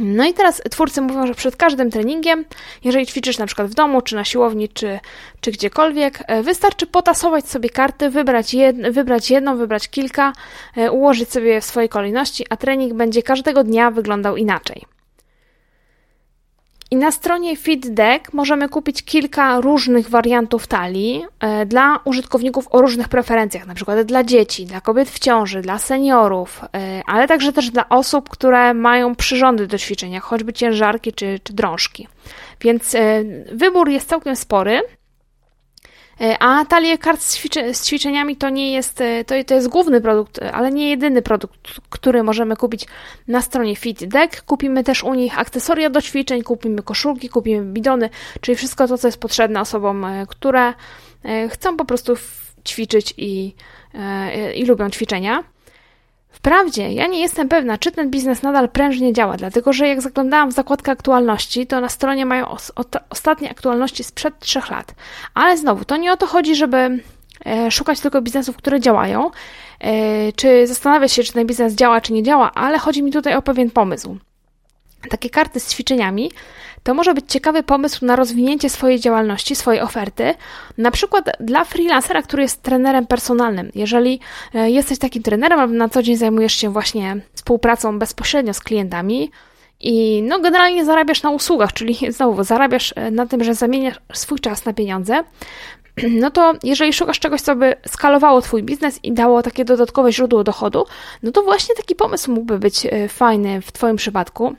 No 0.00 0.24
i 0.24 0.34
teraz 0.34 0.62
twórcy 0.70 1.00
mówią, 1.00 1.26
że 1.26 1.34
przed 1.34 1.56
każdym 1.56 1.90
treningiem, 1.90 2.44
jeżeli 2.84 3.06
ćwiczysz 3.06 3.38
na 3.38 3.46
przykład 3.46 3.68
w 3.68 3.74
domu, 3.74 4.02
czy 4.02 4.14
na 4.14 4.24
siłowni, 4.24 4.68
czy, 4.68 5.00
czy 5.40 5.52
gdziekolwiek, 5.52 6.22
e, 6.26 6.42
wystarczy 6.42 6.86
potasować 6.86 7.48
sobie 7.48 7.70
karty, 7.70 8.10
wybrać, 8.10 8.54
jed, 8.54 8.92
wybrać 8.92 9.30
jedną, 9.30 9.56
wybrać 9.56 9.88
kilka, 9.88 10.32
ułożyć 10.90 11.30
sobie 11.30 11.60
w 11.60 11.64
swojej 11.64 11.88
kolejności, 11.88 12.46
a 12.50 12.56
trening 12.56 12.94
będzie 12.94 13.22
każdego 13.22 13.64
dnia 13.64 13.90
wyglądał 13.90 14.36
inaczej. 14.36 14.84
I 16.94 16.96
na 16.96 17.12
stronie 17.12 17.56
FitDeck 17.56 18.32
możemy 18.32 18.68
kupić 18.68 19.02
kilka 19.02 19.60
różnych 19.60 20.08
wariantów 20.08 20.66
talii 20.66 21.24
e, 21.40 21.66
dla 21.66 22.00
użytkowników 22.04 22.68
o 22.70 22.80
różnych 22.80 23.08
preferencjach, 23.08 23.66
na 23.66 23.74
przykład 23.74 24.02
dla 24.02 24.24
dzieci, 24.24 24.66
dla 24.66 24.80
kobiet 24.80 25.10
w 25.10 25.18
ciąży, 25.18 25.60
dla 25.60 25.78
seniorów, 25.78 26.60
e, 26.74 27.02
ale 27.06 27.28
także 27.28 27.52
też 27.52 27.70
dla 27.70 27.88
osób, 27.88 28.28
które 28.28 28.74
mają 28.74 29.14
przyrządy 29.14 29.66
do 29.66 29.78
ćwiczenia, 29.78 30.20
choćby 30.20 30.52
ciężarki 30.52 31.12
czy, 31.12 31.40
czy 31.42 31.52
drążki. 31.52 32.08
Więc 32.60 32.94
e, 32.94 33.24
wybór 33.52 33.88
jest 33.88 34.08
całkiem 34.08 34.36
spory. 34.36 34.80
E, 36.20 36.38
a 36.38 36.64
talie 36.64 36.98
kart 36.98 37.22
z, 37.22 37.40
z, 37.72 37.86
ćwiczeniami 37.86 38.36
to 38.36 38.50
nie 38.50 38.72
jest, 38.72 39.00
e, 39.00 39.24
to, 39.24 39.34
to 39.46 39.54
jest 39.54 39.68
główny 39.68 40.00
produkt, 40.00 40.40
ale 40.52 40.72
nie 40.72 40.90
jedyny 40.90 41.22
produkt, 41.22 41.80
który 41.90 42.22
możemy 42.22 42.56
kupić 42.56 42.86
na 43.28 43.42
stronie 43.42 43.76
FitDeck. 43.76 44.42
Kupimy 44.42 44.84
też 44.84 45.04
u 45.04 45.14
nich 45.14 45.38
akcesoria 45.38 45.90
do 45.90 46.02
ćwiczeń, 46.02 46.42
kupimy 46.42 46.82
koszulki, 46.82 47.28
kupimy 47.28 47.72
bidony, 47.72 48.10
czyli 48.40 48.56
wszystko 48.56 48.88
to, 48.88 48.98
co 48.98 49.08
jest 49.08 49.20
potrzebne 49.20 49.60
osobom, 49.60 50.04
e, 50.04 50.26
które 50.26 50.74
chcą 51.50 51.76
po 51.76 51.84
prostu 51.84 52.14
ćwiczyć 52.64 53.14
i, 53.16 53.54
i 54.54 54.64
lubią 54.66 54.90
ćwiczenia. 54.90 55.44
Wprawdzie 56.34 56.92
ja 56.92 57.06
nie 57.06 57.20
jestem 57.20 57.48
pewna, 57.48 57.78
czy 57.78 57.92
ten 57.92 58.10
biznes 58.10 58.42
nadal 58.42 58.68
prężnie 58.68 59.12
działa, 59.12 59.36
dlatego 59.36 59.72
że 59.72 59.88
jak 59.88 60.02
zaglądałam 60.02 60.50
w 60.50 60.54
zakładkę 60.54 60.92
aktualności, 60.92 61.66
to 61.66 61.80
na 61.80 61.88
stronie 61.88 62.26
mają 62.26 62.48
os 62.48 62.72
ostatnie 63.10 63.50
aktualności 63.50 64.04
sprzed 64.04 64.38
trzech 64.38 64.70
lat. 64.70 64.94
Ale 65.34 65.58
znowu, 65.58 65.84
to 65.84 65.96
nie 65.96 66.12
o 66.12 66.16
to 66.16 66.26
chodzi, 66.26 66.56
żeby 66.56 67.02
e, 67.46 67.70
szukać 67.70 68.00
tylko 68.00 68.22
biznesów, 68.22 68.56
które 68.56 68.80
działają, 68.80 69.30
e, 69.80 70.32
czy 70.32 70.66
zastanawiać 70.66 71.12
się, 71.12 71.22
czy 71.22 71.32
ten 71.32 71.46
biznes 71.46 71.74
działa, 71.74 72.00
czy 72.00 72.12
nie 72.12 72.22
działa, 72.22 72.52
ale 72.54 72.78
chodzi 72.78 73.02
mi 73.02 73.12
tutaj 73.12 73.34
o 73.34 73.42
pewien 73.42 73.70
pomysł. 73.70 74.16
Takie 75.10 75.30
karty 75.30 75.60
z 75.60 75.70
ćwiczeniami 75.70 76.30
to 76.84 76.94
może 76.94 77.14
być 77.14 77.24
ciekawy 77.28 77.62
pomysł 77.62 78.06
na 78.06 78.16
rozwinięcie 78.16 78.70
swojej 78.70 79.00
działalności, 79.00 79.56
swojej 79.56 79.80
oferty, 79.80 80.34
na 80.78 80.90
przykład 80.90 81.30
dla 81.40 81.64
freelancera, 81.64 82.22
który 82.22 82.42
jest 82.42 82.62
trenerem 82.62 83.06
personalnym. 83.06 83.70
Jeżeli 83.74 84.20
e, 84.54 84.70
jesteś 84.70 84.98
takim 84.98 85.22
trenerem, 85.22 85.58
albo 85.58 85.74
na 85.74 85.88
co 85.88 86.02
dzień 86.02 86.16
zajmujesz 86.16 86.54
się 86.54 86.70
właśnie 86.70 87.16
współpracą 87.34 87.98
bezpośrednio 87.98 88.54
z 88.54 88.60
klientami, 88.60 89.30
i 89.80 90.22
no, 90.22 90.40
generalnie 90.40 90.84
zarabiasz 90.84 91.22
na 91.22 91.30
usługach, 91.30 91.72
czyli 91.72 91.98
znowu 92.16 92.44
zarabiasz 92.44 92.92
e, 92.96 93.10
na 93.10 93.26
tym, 93.26 93.44
że 93.44 93.54
zamieniasz 93.54 94.00
swój 94.12 94.38
czas 94.38 94.64
na 94.64 94.72
pieniądze. 94.72 95.24
No 96.10 96.30
to 96.30 96.52
jeżeli 96.62 96.92
szukasz 96.92 97.20
czegoś, 97.20 97.40
co 97.40 97.56
by 97.56 97.74
skalowało 97.88 98.40
Twój 98.40 98.62
biznes 98.62 99.00
i 99.02 99.12
dało 99.12 99.42
takie 99.42 99.64
dodatkowe 99.64 100.12
źródło 100.12 100.44
dochodu, 100.44 100.86
no 101.22 101.32
to 101.32 101.42
właśnie 101.42 101.74
taki 101.74 101.94
pomysł 101.94 102.32
mógłby 102.32 102.58
być 102.58 102.86
e, 102.86 103.08
fajny 103.08 103.60
w 103.60 103.72
Twoim 103.72 103.96
przypadku 103.96 104.54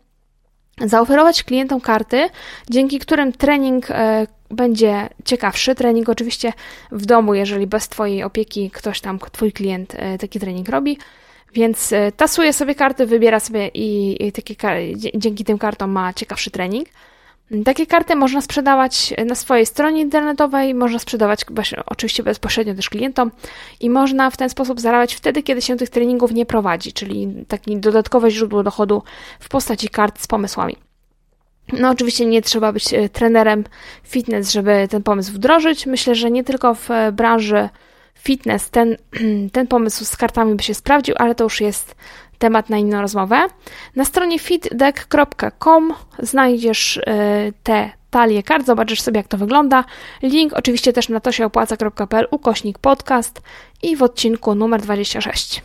zaoferować 0.82 1.44
klientom 1.44 1.82
karty, 1.82 2.30
dzięki 2.70 3.00
którym 3.00 3.32
trening 3.32 3.92
e, 3.92 4.28
będzie 4.52 5.10
ciekawszy. 5.26 5.76
Trening 5.76 6.10
oczywiście 6.10 6.54
w 6.92 7.06
domu, 7.06 7.34
jeżeli 7.34 7.68
bez 7.68 7.88
Twojej 7.90 8.24
opieki 8.24 8.72
ktoś 8.72 9.02
tam, 9.02 9.20
Twój 9.20 9.52
klient 9.52 9.96
e, 9.96 10.18
taki 10.18 10.40
trening 10.40 10.70
robi. 10.70 10.98
Więc 11.54 11.94
e, 11.94 12.12
tasuje 12.12 12.54
sobie 12.54 12.76
karty, 12.76 13.06
wybiera 13.06 13.40
sobie 13.40 13.68
i, 13.68 14.18
i 14.28 14.32
takie, 14.32 14.56
dzięki 15.16 15.44
tym 15.44 15.58
kartom 15.58 15.92
ma 15.92 16.14
ciekawszy 16.14 16.52
trening. 16.52 16.88
Takie 17.66 17.88
karty 17.88 18.16
można 18.16 18.42
sprzedawać 18.42 19.14
na 19.26 19.36
swojej 19.36 19.66
stronie 19.66 20.02
internetowej, 20.02 20.74
można 20.74 21.00
sprzedawać 21.00 21.46
oczywiście 21.86 22.24
bezpośrednio 22.24 22.76
też 22.76 22.90
klientom 22.90 23.32
i 23.80 23.90
można 23.90 24.30
w 24.30 24.38
ten 24.38 24.50
sposób 24.50 24.80
zarabiać 24.80 25.14
wtedy, 25.14 25.44
kiedy 25.44 25.62
się 25.62 25.78
tych 25.78 25.90
treningów 25.90 26.32
nie 26.32 26.46
prowadzi, 26.46 26.94
czyli 26.94 27.46
takie 27.48 27.78
dodatkowe 27.78 28.32
źródło 28.32 28.64
dochodu 28.64 29.04
w 29.40 29.50
postaci 29.50 29.90
kart 29.90 30.22
z 30.22 30.28
pomysłami. 30.28 30.76
No, 31.74 31.90
oczywiście 31.90 32.26
nie 32.26 32.42
trzeba 32.42 32.72
być 32.72 32.94
e, 32.94 33.10
trenerem 33.10 33.64
fitness, 34.04 34.52
żeby 34.52 34.88
ten 34.90 35.04
pomysł 35.04 35.34
wdrożyć. 35.34 35.86
Myślę, 35.86 36.16
że 36.16 36.32
nie 36.32 36.44
tylko 36.44 36.76
w 36.76 36.92
e, 36.92 37.12
branży 37.12 37.70
fitness 38.16 38.70
ten, 38.70 38.98
ten 39.54 39.68
pomysł 39.68 40.06
z 40.06 40.16
kartami 40.18 40.56
by 40.56 40.64
się 40.64 40.74
sprawdził, 40.74 41.16
ale 41.18 41.36
to 41.36 41.44
już 41.44 41.62
jest 41.62 41.96
temat 42.40 42.70
na 42.70 42.78
inną 42.78 43.02
rozmowę. 43.02 43.48
Na 43.96 44.06
stronie 44.06 44.40
fitdeck.com 44.40 45.94
znajdziesz 46.20 46.98
e, 46.98 47.52
te 47.64 47.92
talie 48.10 48.44
kart, 48.44 48.66
zobaczysz 48.66 49.02
sobie 49.02 49.18
jak 49.18 49.28
to 49.28 49.38
wygląda. 49.38 49.84
Link 50.24 50.54
oczywiście 50.54 50.94
też 50.94 51.10
na 51.10 51.20
tosiaopłaca.pl 51.20 52.28
ukośnik 52.32 52.80
podcast 52.80 53.42
i 53.84 53.96
w 53.96 54.04
odcinku 54.04 54.56
numer 54.56 54.82
26. 54.82 55.64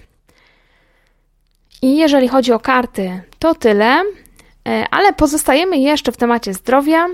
I 1.82 1.96
jeżeli 1.96 2.28
chodzi 2.28 2.52
o 2.52 2.60
karty, 2.60 3.22
to 3.38 3.54
tyle. 3.54 4.04
E, 4.70 4.86
ale 4.90 5.12
pozostajemy 5.12 5.78
jeszcze 5.78 6.12
w 6.12 6.16
temacie 6.16 6.54
zdrowia, 6.54 7.06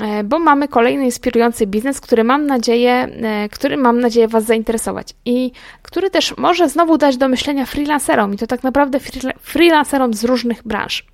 e, 0.00 0.24
bo 0.24 0.38
mamy 0.38 0.68
kolejny 0.68 1.04
inspirujący 1.04 1.66
biznes, 1.66 2.00
który 2.00 2.24
mam 2.24 2.46
nadzieję, 2.46 2.92
e, 2.92 3.48
który 3.48 3.76
mam 3.76 4.00
nadzieję 4.00 4.28
Was 4.28 4.44
zainteresować 4.44 5.14
i 5.24 5.52
który 5.82 6.10
też 6.10 6.36
może 6.36 6.68
znowu 6.68 6.98
dać 6.98 7.16
do 7.16 7.28
myślenia 7.28 7.66
freelancerom 7.66 8.34
i 8.34 8.36
to 8.38 8.46
tak 8.46 8.62
naprawdę 8.62 8.98
freelancerom 9.40 10.14
z 10.14 10.24
różnych 10.24 10.62
branż. 10.62 11.06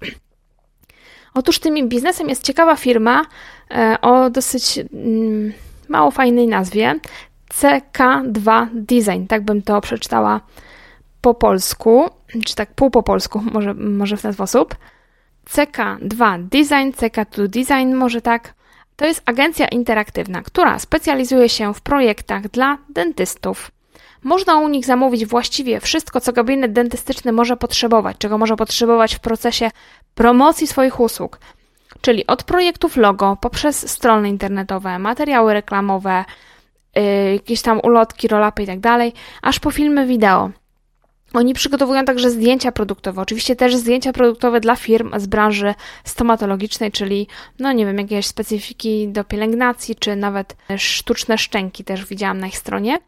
Otóż 1.34 1.58
tym 1.58 1.88
biznesem 1.88 2.28
jest 2.28 2.42
ciekawa 2.44 2.76
firma 2.76 3.24
o 4.02 4.30
dosyć 4.30 4.78
mm, 4.78 5.52
mało 5.88 6.10
fajnej 6.10 6.46
nazwie 6.46 6.94
CK2 7.54 8.66
Design, 8.72 9.26
tak 9.28 9.44
bym 9.44 9.62
to 9.62 9.80
przeczytała 9.80 10.40
po 11.20 11.34
polsku, 11.34 12.10
czy 12.46 12.54
tak 12.54 12.74
pół 12.74 12.90
po 12.90 13.02
polsku, 13.02 13.42
może, 13.52 13.74
może 13.74 14.16
w 14.16 14.22
ten 14.22 14.32
sposób. 14.32 14.74
CK2 15.52 16.42
Design, 16.42 16.90
CK2 16.90 17.48
Design 17.48 17.94
może 17.94 18.20
tak. 18.20 18.54
To 18.96 19.06
jest 19.06 19.22
agencja 19.26 19.68
interaktywna, 19.68 20.42
która 20.42 20.78
specjalizuje 20.78 21.48
się 21.48 21.74
w 21.74 21.80
projektach 21.80 22.48
dla 22.48 22.78
dentystów. 22.88 23.70
Można 24.22 24.56
u 24.56 24.68
nich 24.68 24.84
zamówić 24.84 25.26
właściwie 25.26 25.80
wszystko, 25.80 26.20
co 26.20 26.32
gabinet 26.32 26.72
dentystyczny 26.72 27.32
może 27.32 27.56
potrzebować, 27.56 28.16
czego 28.18 28.38
może 28.38 28.56
potrzebować 28.56 29.14
w 29.14 29.20
procesie 29.20 29.70
promocji 30.14 30.66
swoich 30.66 31.00
usług. 31.00 31.38
Czyli 32.00 32.26
od 32.26 32.42
projektów 32.42 32.96
logo, 32.96 33.36
poprzez 33.40 33.90
strony 33.90 34.28
internetowe, 34.28 34.98
materiały 34.98 35.52
reklamowe, 35.52 36.24
yy, 36.96 37.02
jakieś 37.32 37.62
tam 37.62 37.80
ulotki, 37.82 38.28
rolapy 38.28 38.62
i 38.62 38.66
tak 38.66 38.78
aż 39.42 39.60
po 39.60 39.70
filmy 39.70 40.06
wideo. 40.06 40.50
Oni 41.32 41.54
przygotowują 41.54 42.04
także 42.04 42.30
zdjęcia 42.30 42.72
produktowe, 42.72 43.22
oczywiście 43.22 43.56
też 43.56 43.76
zdjęcia 43.76 44.12
produktowe 44.12 44.60
dla 44.60 44.76
firm 44.76 45.20
z 45.20 45.26
branży 45.26 45.74
stomatologicznej, 46.04 46.92
czyli, 46.92 47.26
no 47.58 47.72
nie 47.72 47.86
wiem, 47.86 47.98
jakieś 47.98 48.26
specyfiki 48.26 49.08
do 49.08 49.24
pielęgnacji, 49.24 49.96
czy 49.96 50.16
nawet 50.16 50.56
sztuczne 50.76 51.38
szczęki 51.38 51.84
też 51.84 52.06
widziałam 52.06 52.38
na 52.38 52.46
ich 52.46 52.58
stronie. 52.58 52.98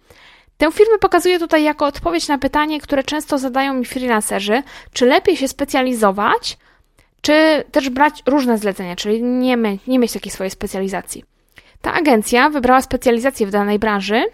Tę 0.57 0.73
firmę 0.73 0.99
pokazuję 0.99 1.39
tutaj 1.39 1.63
jako 1.65 1.87
odpowiedź 1.87 2.29
na 2.29 2.39
pytanie, 2.39 2.81
które 2.81 3.05
często 3.05 3.39
zadają 3.39 3.75
mi 3.75 3.85
freelancerzy, 3.85 4.63
czy 4.93 5.07
lepiej 5.07 5.37
się 5.37 5.49
specjalizować, 5.49 6.59
czy 7.21 7.65
też 7.73 7.91
brać 7.91 8.23
różne 8.27 8.59
zlecenia, 8.59 8.97
czyli 8.97 9.23
nie, 9.23 9.57
nie 9.87 9.99
mieć 9.99 10.13
takiej 10.13 10.33
swojej 10.33 10.51
specjalizacji. 10.51 11.25
Ta 11.83 11.93
agencja 11.93 12.51
wybrała 12.51 12.81
specjalizację 12.81 13.47
w 13.47 13.51
danej 13.51 13.79
branży 13.79 14.25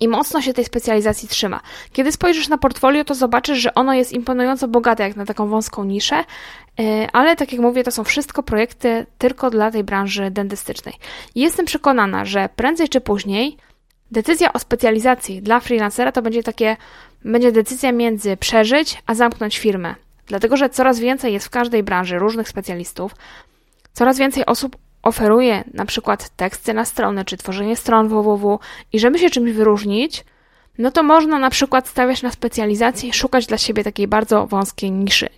i 0.00 0.08
mocno 0.08 0.42
się 0.42 0.52
tej 0.54 0.64
specjalizacji 0.64 1.28
trzyma. 1.28 1.60
Kiedy 1.92 2.12
spojrzysz 2.12 2.48
na 2.48 2.58
portfolio, 2.58 3.04
to 3.04 3.14
zobaczysz, 3.14 3.58
że 3.58 3.74
ono 3.74 3.94
jest 3.94 4.12
imponująco 4.12 4.68
bogate 4.68 5.02
jak 5.02 5.16
na 5.16 5.26
taką 5.26 5.48
wąską 5.48 5.84
niszę, 5.84 6.24
e, 6.80 7.08
ale 7.12 7.36
tak 7.36 7.52
jak 7.52 7.60
mówię, 7.60 7.84
to 7.84 7.90
są 7.90 8.04
wszystko 8.04 8.42
projekty 8.42 9.06
tylko 9.18 9.50
dla 9.50 9.70
tej 9.70 9.84
branży 9.84 10.30
dentystycznej. 10.30 10.94
Jestem 11.34 11.66
przekonana, 11.66 12.24
że 12.24 12.48
prędzej 12.56 12.88
czy 12.88 13.00
później 13.00 13.56
decyzja 14.10 14.52
o 14.52 14.58
specjalizacji 14.58 15.42
dla 15.42 15.60
freelancera 15.60 16.12
to 16.12 16.22
będzie 16.22 16.42
takie, 16.42 16.76
będzie 17.24 17.52
decyzja 17.52 17.92
między 17.92 18.36
przeżyć, 18.36 19.02
a 19.06 19.14
zamknąć 19.14 19.58
firmę. 19.58 19.94
Dlatego, 20.26 20.56
że 20.56 20.68
coraz 20.68 20.98
więcej 20.98 21.32
jest 21.32 21.46
w 21.46 21.50
każdej 21.50 21.82
branży 21.82 22.18
różnych 22.18 22.48
specjalistów, 22.48 23.14
coraz 23.92 24.18
więcej 24.18 24.46
osób 24.46 24.76
oferuje 25.02 25.64
na 25.74 25.84
przykład 25.84 26.28
teksty 26.28 26.74
na 26.74 26.84
strony, 26.84 27.24
czy 27.24 27.36
tworzenie 27.36 27.76
stron 27.76 28.08
www 28.08 28.58
i 28.92 28.98
żeby 28.98 29.18
się 29.18 29.30
czymś 29.30 29.52
wyróżnić, 29.52 30.24
no 30.78 30.90
to 30.90 31.02
można 31.02 31.38
na 31.38 31.50
przykład 31.50 31.88
stawiać 31.88 32.22
na 32.22 32.30
specjalizację 32.30 33.08
i 33.08 33.12
szukać 33.12 33.46
dla 33.46 33.58
siebie 33.58 33.84
takiej 33.84 34.08
bardzo 34.08 34.46
wąskiej 34.46 34.90
niszy. 34.90 35.28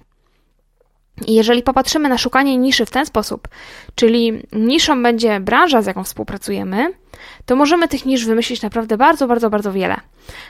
I 1.27 1.35
jeżeli 1.35 1.63
popatrzymy 1.63 2.09
na 2.09 2.19
szukanie 2.19 2.57
niszy 2.57 2.87
w 2.87 2.91
ten 2.91 3.07
sposób, 3.07 3.49
czyli 3.95 4.43
niszą 4.53 5.03
będzie 5.03 5.41
branża, 5.41 5.83
z 5.83 5.87
jaką 5.87 6.05
współpracujemy, 6.05 6.93
to 7.47 7.57
możemy 7.57 7.89
tych 7.89 8.07
nisz 8.07 8.27
wymyślić 8.27 8.63
naprawdę 8.63 8.97
bardzo, 8.97 9.27
bardzo, 9.27 9.51
bardzo 9.51 9.73
wiele. 9.73 9.97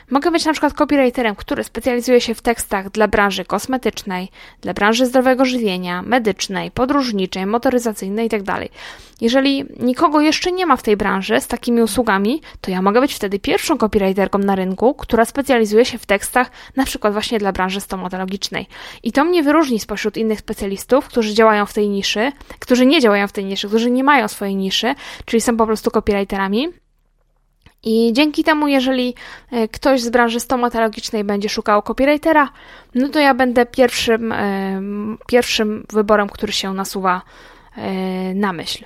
Mogę 0.09 0.31
być 0.31 0.45
na 0.45 0.51
przykład 0.51 0.73
copywriterem, 0.73 1.35
który 1.35 1.63
specjalizuje 1.63 2.21
się 2.21 2.35
w 2.35 2.41
tekstach 2.41 2.89
dla 2.89 3.07
branży 3.07 3.45
kosmetycznej, 3.45 4.29
dla 4.61 4.73
branży 4.73 5.05
zdrowego 5.05 5.45
żywienia, 5.45 6.01
medycznej, 6.01 6.71
podróżniczej, 6.71 7.45
motoryzacyjnej 7.45 8.25
itd. 8.25 8.45
Tak 8.45 8.61
Jeżeli 9.21 9.65
nikogo 9.79 10.21
jeszcze 10.21 10.51
nie 10.51 10.65
ma 10.65 10.75
w 10.77 10.83
tej 10.83 10.97
branży 10.97 11.41
z 11.41 11.47
takimi 11.47 11.81
usługami, 11.81 12.41
to 12.61 12.71
ja 12.71 12.81
mogę 12.81 13.01
być 13.01 13.13
wtedy 13.13 13.39
pierwszą 13.39 13.77
copywriterką 13.77 14.37
na 14.37 14.55
rynku, 14.55 14.93
która 14.93 15.25
specjalizuje 15.25 15.85
się 15.85 15.97
w 15.97 16.05
tekstach 16.05 16.51
na 16.75 16.85
przykład 16.85 17.13
właśnie 17.13 17.39
dla 17.39 17.51
branży 17.51 17.81
stomatologicznej. 17.81 18.67
I 19.03 19.11
to 19.11 19.23
mnie 19.23 19.43
wyróżni 19.43 19.79
spośród 19.79 20.17
innych 20.17 20.39
specjalistów, 20.39 21.07
którzy 21.07 21.33
działają 21.33 21.65
w 21.65 21.73
tej 21.73 21.89
niszy, 21.89 22.31
którzy 22.59 22.85
nie 22.85 23.01
działają 23.01 23.27
w 23.27 23.31
tej 23.31 23.45
niszy, 23.45 23.67
którzy 23.67 23.91
nie 23.91 24.03
mają 24.03 24.27
swojej 24.27 24.55
niszy, 24.55 24.95
czyli 25.25 25.41
są 25.41 25.57
po 25.57 25.65
prostu 25.65 25.91
copywriterami. 25.91 26.50
I 27.83 28.13
dzięki 28.13 28.43
temu, 28.43 28.67
jeżeli 28.67 29.15
e, 29.51 29.67
ktoś 29.67 30.01
z 30.01 30.09
branży 30.09 30.39
stomatologicznej 30.39 31.23
będzie 31.23 31.49
szukał 31.49 31.81
copywritera, 31.81 32.49
no 32.95 33.09
to 33.09 33.19
ja 33.19 33.33
będę 33.33 33.65
pierwszym, 33.65 34.31
e, 34.31 34.81
pierwszym 35.27 35.85
wyborem, 35.93 36.29
który 36.29 36.53
się 36.53 36.73
nasuwa 36.73 37.21
e, 37.77 38.33
na 38.33 38.53
myśl. 38.53 38.85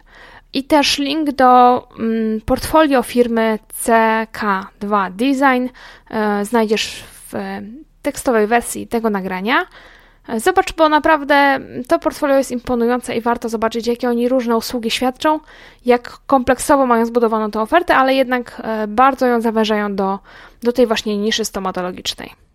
I 0.53 0.63
też 0.63 0.99
link 0.99 1.31
do 1.31 1.83
mm, 1.99 2.41
portfolio 2.41 3.03
firmy 3.03 3.59
CK2 3.83 5.11
Design 5.11 5.67
znajdziesz 6.43 7.03
w 7.03 7.33
tekstowej 8.01 8.47
wersji 8.47 8.87
tego 8.87 9.09
nagrania. 9.09 9.65
Zobacz, 10.37 10.73
bo 10.73 10.89
naprawdę 10.89 11.59
to 11.87 11.99
portfolio 11.99 12.37
jest 12.37 12.51
imponujące 12.51 13.15
i 13.15 13.21
warto 13.21 13.49
zobaczyć, 13.49 13.87
jakie 13.87 14.09
oni 14.09 14.29
różne 14.29 14.57
usługi 14.57 14.91
świadczą, 14.91 15.39
jak 15.85 16.17
kompleksowo 16.27 16.85
mają 16.85 17.05
zbudowaną 17.05 17.51
tę 17.51 17.61
ofertę, 17.61 17.95
ale 17.95 18.13
jednak 18.15 18.61
e, 18.63 18.87
bardzo 18.87 19.25
ją 19.25 19.41
zawężają 19.41 19.95
do, 19.95 20.19
do 20.63 20.71
tej 20.71 20.87
właśnie 20.87 21.17
niszy 21.17 21.45
stomatologicznej. 21.45 22.45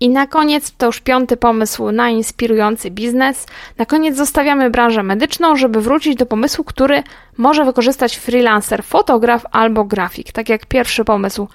I 0.00 0.08
na 0.08 0.26
koniec, 0.26 0.72
to 0.78 0.86
już 0.86 1.00
piąty 1.00 1.36
pomysł 1.36 1.92
na 1.92 2.08
inspirujący 2.08 2.90
biznes. 2.90 3.46
Na 3.78 3.86
koniec 3.86 4.16
zostawiamy 4.16 4.70
branżę 4.70 5.02
medyczną, 5.02 5.56
żeby 5.56 5.80
wrócić 5.80 6.16
do 6.16 6.26
pomysłu, 6.26 6.64
który 6.64 7.02
może 7.36 7.64
wykorzystać 7.64 8.16
freelancer, 8.16 8.84
fotograf 8.84 9.46
albo 9.50 9.84
grafik. 9.84 10.32
Tak 10.32 10.48
jak 10.48 10.66
pierwszy 10.66 11.04
pomysł 11.04 11.48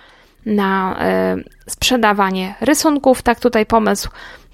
na 0.45 1.00
y, 1.38 1.72
sprzedawanie 1.72 2.55
rysunków, 2.61 3.22
tak 3.22 3.39
tutaj 3.39 3.65
pomysł 3.65 4.09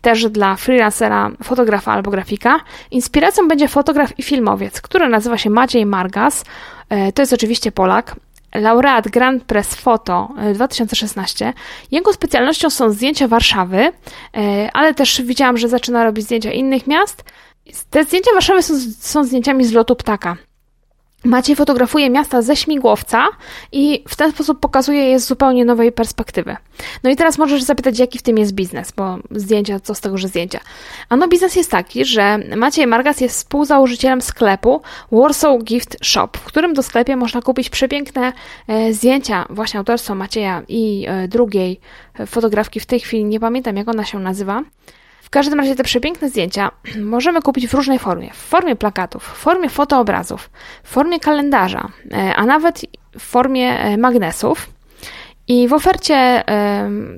też 0.06 0.30
dla 0.30 0.56
freelancera, 0.56 1.32
fotografa 1.44 1.92
albo 1.92 2.12
grafika. 2.12 2.60
Inspiracją 2.92 3.48
będzie 3.48 3.68
fotograf 3.68 4.20
i 4.20 4.24
filmowiec, 4.24 4.82
który 4.82 5.10
nazywa 5.10 5.38
się 5.38 5.50
Maciej 5.50 5.86
Margas. 5.86 6.46
E, 6.90 7.12
to 7.12 7.22
jest 7.22 7.34
oczywiście 7.34 7.72
Polak. 7.72 8.16
Laureat 8.56 9.08
Grand 9.08 9.44
Press 9.44 9.76
Photo 9.76 10.30
2016. 10.54 11.46
E, 11.46 11.54
Jego 11.92 12.14
specjalnością 12.14 12.70
są 12.70 12.90
zdjęcia 12.90 13.28
Warszawy, 13.28 13.78
e, 13.78 13.92
ale 14.74 14.94
też 14.94 15.22
widziałam, 15.22 15.58
że 15.58 15.68
zaczyna 15.68 16.04
robić 16.04 16.26
zdjęcia 16.26 16.52
innych 16.52 16.88
miast. 16.88 17.24
Te 17.90 18.04
zdjęcia 18.04 18.32
Warszawy 18.34 18.64
są, 18.64 18.74
są 19.00 19.24
zdjęciami 19.24 19.66
z 19.66 19.72
lotu 19.72 19.96
ptaka. 19.96 20.38
Maciej 21.26 21.56
fotografuje 21.56 22.10
miasta 22.10 22.42
ze 22.42 22.56
śmigłowca 22.56 23.28
i 23.72 24.04
w 24.08 24.16
ten 24.16 24.32
sposób 24.32 24.60
pokazuje 24.60 25.04
je 25.04 25.20
z 25.20 25.28
zupełnie 25.28 25.66
nowej 25.66 25.92
perspektywy. 25.92 26.56
No 27.04 27.10
i 27.10 27.16
teraz 27.16 27.38
możesz 27.38 27.64
zapytać, 27.64 28.00
jaki 28.00 28.20
w 28.20 28.22
tym 28.22 28.38
jest 28.38 28.54
biznes, 28.54 28.92
bo 28.92 29.18
zdjęcia, 29.32 29.80
co 29.80 29.96
z 29.96 30.02
tego, 30.02 30.18
że 30.18 30.28
zdjęcia? 30.28 30.60
Ano 31.10 31.28
biznes 31.28 31.56
jest 31.56 31.72
taki, 31.72 32.06
że 32.06 32.38
Maciej 32.56 32.88
Margas 32.88 33.22
jest 33.22 33.38
współzałożycielem 33.38 34.22
sklepu 34.22 34.82
Warsaw 35.12 35.64
Gift 35.64 35.98
Shop, 36.02 36.30
w 36.34 36.44
którym 36.44 36.74
do 36.74 36.84
sklepie 36.84 37.16
można 37.16 37.42
kupić 37.42 37.70
przepiękne 37.70 38.34
e, 38.68 38.94
zdjęcia 38.94 39.46
właśnie 39.50 39.78
autorstwa 39.78 40.16
Macieja 40.16 40.62
i 40.68 41.06
e, 41.08 41.28
drugiej 41.28 41.80
e, 42.20 42.26
fotografki, 42.26 42.80
w 42.80 42.86
tej 42.86 43.00
chwili 43.00 43.26
nie 43.26 43.40
pamiętam 43.40 43.78
jak 43.78 43.90
ona 43.90 44.06
się 44.06 44.20
nazywa. 44.20 44.64
Każdym 45.36 45.60
razie 45.60 45.76
te 45.76 45.84
przepiękne 45.84 46.30
zdjęcia 46.30 46.72
możemy 47.16 47.42
kupić 47.42 47.68
w 47.68 47.74
różnej 47.74 48.00
formie. 48.00 48.30
W 48.34 48.38
formie 48.38 48.76
plakatów, 48.76 49.24
w 49.24 49.38
formie 49.38 49.70
fotoobrazów, 49.70 50.50
w 50.84 50.90
formie 50.90 51.20
kalendarza, 51.20 51.90
e, 52.12 52.36
a 52.36 52.46
nawet 52.46 52.82
w 53.20 53.22
formie 53.22 53.80
e, 53.80 53.98
magnesów. 53.98 54.70
I 55.48 55.68
w 55.68 55.74
ofercie 55.74 56.44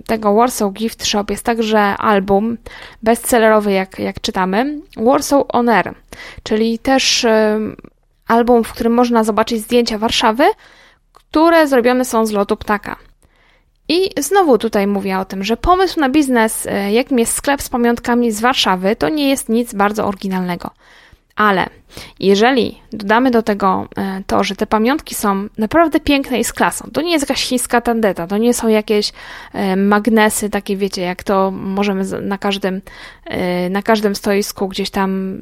tego 0.05 0.33
Warsaw 0.33 0.73
Gift 0.73 1.05
Shop 1.05 1.25
jest 1.29 1.45
także 1.45 1.79
album 1.79 2.57
bestsellerowy, 3.03 3.71
jak, 3.71 3.99
jak 3.99 4.21
czytamy, 4.21 4.79
Warsaw 4.97 5.43
On 5.49 5.69
Air, 5.69 5.93
czyli 6.43 6.79
też 6.79 7.25
album, 8.27 8.63
w 8.63 8.73
którym 8.73 8.93
można 8.93 9.23
zobaczyć 9.23 9.61
zdjęcia 9.61 9.97
Warszawy, 9.97 10.43
które 11.13 11.67
zrobione 11.67 12.05
są 12.05 12.25
z 12.25 12.31
lotu 12.31 12.57
ptaka. 12.57 12.95
I 13.89 14.09
znowu 14.19 14.57
tutaj 14.57 14.87
mówię 14.87 15.19
o 15.19 15.25
tym, 15.25 15.43
że 15.43 15.57
pomysł 15.57 15.99
na 15.99 16.09
biznes, 16.09 16.65
e, 16.65 16.91
jakim 16.91 17.19
jest 17.19 17.33
sklep 17.33 17.61
z 17.61 17.69
pamiątkami 17.69 18.31
z 18.31 18.41
Warszawy, 18.41 18.95
to 18.95 19.09
nie 19.09 19.29
jest 19.29 19.49
nic 19.49 19.73
bardzo 19.73 20.07
oryginalnego. 20.07 20.71
Ale 21.35 21.69
jeżeli 22.19 22.81
dodamy 22.93 23.31
do 23.31 23.43
tego 23.43 23.87
e, 23.97 24.21
to, 24.27 24.43
że 24.43 24.55
te 24.55 24.67
pamiątki 24.67 25.15
są 25.15 25.47
naprawdę 25.57 25.99
piękne 25.99 26.39
i 26.39 26.43
z 26.43 26.53
klasą, 26.53 26.89
to 26.93 27.01
nie 27.01 27.11
jest 27.11 27.29
jakaś 27.29 27.43
chińska 27.43 27.81
tandeta, 27.81 28.27
to 28.27 28.37
nie 28.37 28.53
są 28.53 28.67
jakieś 28.67 29.11
e, 29.53 29.75
magnesy, 29.75 30.49
takie 30.49 30.77
wiecie, 30.77 31.01
jak 31.01 31.23
to 31.23 31.51
możemy 31.51 32.21
na 32.21 32.37
każdym, 32.37 32.81
na 33.69 33.81
każdym 33.81 34.15
stoisku 34.15 34.67
gdzieś 34.67 34.89
tam 34.89 35.39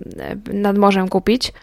nad 0.54 0.78
morzem 0.78 1.10
kupić. 1.10 1.54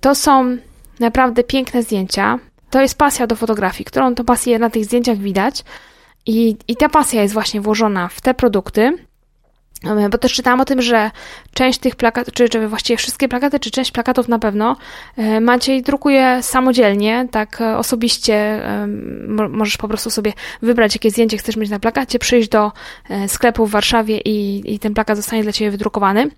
To 0.00 0.14
są 0.14 0.56
naprawdę 1.00 1.44
piękne 1.44 1.82
zdjęcia. 1.82 2.38
To 2.70 2.80
jest 2.82 2.98
pasja 2.98 3.26
do 3.26 3.36
fotografii, 3.36 3.84
którą 3.84 4.14
to 4.14 4.24
pasję 4.24 4.58
na 4.58 4.70
tych 4.70 4.84
zdjęciach 4.84 5.18
widać. 5.18 5.64
I, 6.26 6.56
I 6.68 6.76
ta 6.76 6.88
pasja 6.88 7.22
jest 7.22 7.34
właśnie 7.34 7.60
włożona 7.60 8.08
w 8.08 8.20
te 8.20 8.34
produkty, 8.34 8.98
e, 9.84 10.08
bo 10.08 10.18
też 10.18 10.32
czytałam 10.32 10.60
o 10.60 10.64
tym, 10.64 10.82
że 10.82 11.10
część 11.54 11.78
tych 11.78 11.96
plakatów, 11.96 12.34
czy, 12.34 12.48
czy 12.48 12.68
właściwie 12.68 12.96
wszystkie 12.96 13.28
plakaty, 13.28 13.60
czy 13.60 13.70
część 13.70 13.90
plakatów 13.92 14.28
na 14.28 14.38
pewno 14.38 14.76
e, 15.16 15.40
Maciej 15.40 15.82
drukuje 15.82 16.38
samodzielnie, 16.42 17.28
tak 17.30 17.60
e, 17.60 17.78
osobiście 17.78 18.62
możesz 19.50 19.76
po 19.76 19.88
prostu 19.88 20.10
sobie 20.10 20.32
wybrać, 20.62 20.94
jakie 20.94 21.10
zdjęcie 21.10 21.38
chcesz 21.38 21.56
mieć 21.56 21.70
na 21.70 21.78
plakacie, 21.78 22.18
przyjść 22.18 22.48
do 22.48 22.72
sklepu 23.26 23.66
w 23.66 23.70
Warszawie 23.70 24.18
i, 24.18 24.62
i 24.74 24.78
ten 24.78 24.94
plakat 24.94 25.16
zostanie 25.16 25.42
dla 25.42 25.52
Ciebie 25.52 25.70
wydrukowany. 25.70 26.30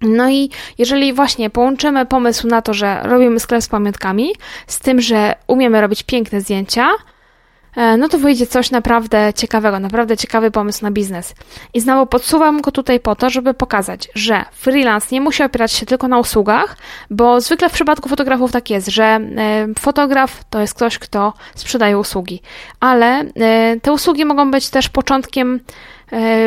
No 0.00 0.30
i 0.30 0.50
jeżeli 0.78 1.12
właśnie 1.12 1.50
połączymy 1.50 2.06
pomysł 2.06 2.46
na 2.48 2.62
to, 2.62 2.74
że 2.74 3.00
robimy 3.02 3.40
sklep 3.40 3.62
z 3.62 3.68
pamiątkami, 3.68 4.32
z 4.66 4.78
tym, 4.78 5.00
że 5.00 5.34
umiemy 5.46 5.80
robić 5.80 6.02
piękne 6.02 6.40
zdjęcia, 6.40 6.88
no 7.98 8.08
to 8.08 8.18
wyjdzie 8.18 8.46
coś 8.46 8.70
naprawdę 8.70 9.32
ciekawego, 9.34 9.80
naprawdę 9.80 10.16
ciekawy 10.16 10.50
pomysł 10.50 10.84
na 10.84 10.90
biznes. 10.90 11.34
I 11.74 11.80
znowu 11.80 12.06
podsuwam 12.06 12.60
go 12.60 12.72
tutaj 12.72 13.00
po 13.00 13.16
to, 13.16 13.30
żeby 13.30 13.54
pokazać, 13.54 14.08
że 14.14 14.44
freelance 14.52 15.06
nie 15.12 15.20
musi 15.20 15.42
opierać 15.42 15.72
się 15.72 15.86
tylko 15.86 16.08
na 16.08 16.18
usługach, 16.18 16.76
bo 17.10 17.40
zwykle 17.40 17.68
w 17.68 17.72
przypadku 17.72 18.08
fotografów 18.08 18.52
tak 18.52 18.70
jest, 18.70 18.88
że 18.88 19.04
e, 19.04 19.20
fotograf 19.78 20.44
to 20.50 20.60
jest 20.60 20.74
ktoś, 20.74 20.98
kto 20.98 21.32
sprzedaje 21.54 21.98
usługi, 21.98 22.42
ale 22.80 23.20
e, 23.20 23.76
te 23.82 23.92
usługi 23.92 24.24
mogą 24.24 24.50
być 24.50 24.70
też 24.70 24.88
początkiem 24.88 25.54
e, 25.54 25.60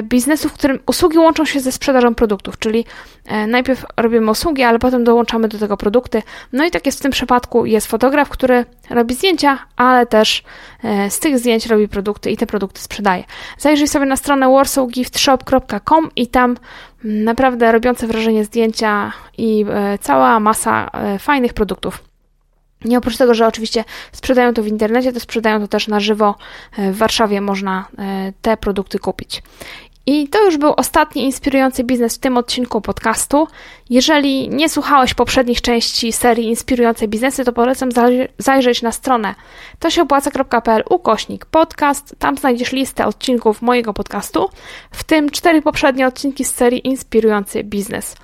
biznesu, 0.03 0.49
w 0.49 0.53
którym 0.53 0.79
usługi 0.85 1.17
łączą 1.17 1.45
się 1.45 1.59
ze 1.59 1.71
sprzedażą 1.71 2.15
produktów, 2.15 2.59
czyli 2.59 2.85
e, 3.25 3.47
najpierw 3.47 3.85
robimy 3.97 4.31
usługi, 4.31 4.63
ale 4.63 4.79
potem 4.79 5.03
dołączamy 5.03 5.47
do 5.47 5.57
tego 5.59 5.77
produkty. 5.77 6.21
No 6.53 6.65
i 6.65 6.71
tak 6.71 6.85
jest 6.85 6.99
w 6.99 7.01
tym 7.01 7.11
przypadku. 7.11 7.65
Jest 7.65 7.87
fotograf, 7.87 8.29
który 8.29 8.65
robi 8.89 9.13
zdjęcia, 9.13 9.59
ale 9.75 10.05
też 10.05 10.43
e, 10.83 11.09
z 11.09 11.19
tych 11.19 11.39
zdjęć 11.39 11.65
robi 11.65 11.87
produkty 11.87 12.31
i 12.31 12.37
te 12.37 12.47
produkty 12.47 12.81
sprzedaje. 12.81 13.23
Zajrzyj 13.57 13.87
sobie 13.87 14.05
na 14.05 14.15
stronę 14.15 14.49
warsawgiftshop.com 14.49 16.09
i 16.15 16.27
tam 16.27 16.57
naprawdę 17.03 17.71
robiące 17.71 18.07
wrażenie 18.07 18.45
zdjęcia 18.45 19.11
i 19.37 19.65
cała 20.01 20.39
masa 20.39 20.91
fajnych 21.19 21.53
produktów. 21.53 22.08
Nie 22.85 22.97
oprócz 22.97 23.17
tego, 23.17 23.33
że 23.33 23.47
oczywiście 23.47 23.83
sprzedają 24.11 24.53
to 24.53 24.63
w 24.63 24.67
internecie, 24.67 25.13
to 25.13 25.19
sprzedają 25.19 25.61
to 25.61 25.67
też 25.67 25.87
na 25.87 25.99
żywo. 25.99 26.35
E, 26.77 26.91
w 26.91 26.97
Warszawie 26.97 27.41
można 27.41 27.85
e, 27.97 28.33
te 28.41 28.57
produkty 28.57 28.99
kupić. 28.99 29.41
I 30.05 30.27
to 30.27 30.45
już 30.45 30.57
był 30.57 30.73
ostatni 30.77 31.23
inspirujący 31.23 31.83
biznes 31.83 32.15
w 32.15 32.19
tym 32.19 32.37
odcinku 32.37 32.81
podcastu. 32.81 33.47
Jeżeli 33.89 34.49
nie 34.49 34.69
słuchałeś 34.69 35.13
poprzednich 35.13 35.61
części 35.61 36.11
serii 36.11 36.47
Inspirujące 36.47 37.07
biznesy, 37.07 37.45
to 37.45 37.53
polecam 37.53 37.89
zajrzeć 38.37 38.81
na 38.81 38.91
stronę 38.91 39.35
tosiopłaca.pl 39.79 40.83
ukośnik 40.89 41.45
podcast. 41.45 42.15
Tam 42.19 42.37
znajdziesz 42.37 42.71
listę 42.71 43.05
odcinków 43.05 43.61
mojego 43.61 43.93
podcastu, 43.93 44.49
w 44.91 45.03
tym 45.03 45.29
cztery 45.29 45.61
poprzednie 45.61 46.07
odcinki 46.07 46.45
z 46.45 46.55
serii 46.55 46.87
Inspirujący 46.87 47.63
biznes. 47.63 48.15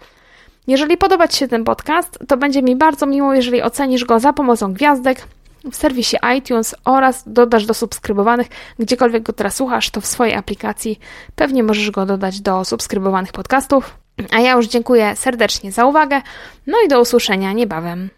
Jeżeli 0.68 0.98
podoba 0.98 1.28
Ci 1.28 1.38
się 1.38 1.48
ten 1.48 1.64
podcast, 1.64 2.20
to 2.28 2.38
będzie 2.38 2.62
mi 2.62 2.76
bardzo 2.76 3.06
miło, 3.06 3.34
jeżeli 3.34 3.62
ocenisz 3.62 4.06
go 4.06 4.20
za 4.20 4.34
pomocą 4.34 4.74
gwiazdek 4.74 5.28
w 5.72 5.76
serwisie 5.76 6.18
iTunes 6.38 6.76
oraz 6.86 7.24
dodasz 7.28 7.66
do 7.66 7.74
subskrybowanych, 7.74 8.48
gdziekolwiek 8.80 9.24
go 9.24 9.34
teraz 9.34 9.56
słuchasz, 9.56 9.90
to 9.90 10.02
w 10.02 10.06
swojej 10.06 10.36
aplikacji 10.36 11.00
pewnie 11.36 11.64
możesz 11.64 11.92
go 11.92 12.06
dodać 12.06 12.42
do 12.42 12.66
subskrybowanych 12.66 13.32
podcastów. 13.32 13.98
A 14.32 14.40
ja 14.40 14.54
już 14.54 14.68
dziękuję 14.68 15.16
serdecznie 15.16 15.72
za 15.72 15.86
uwagę, 15.86 16.22
no 16.68 16.78
i 16.86 16.88
do 16.88 17.02
usłyszenia 17.02 17.54
niebawem. 17.54 18.10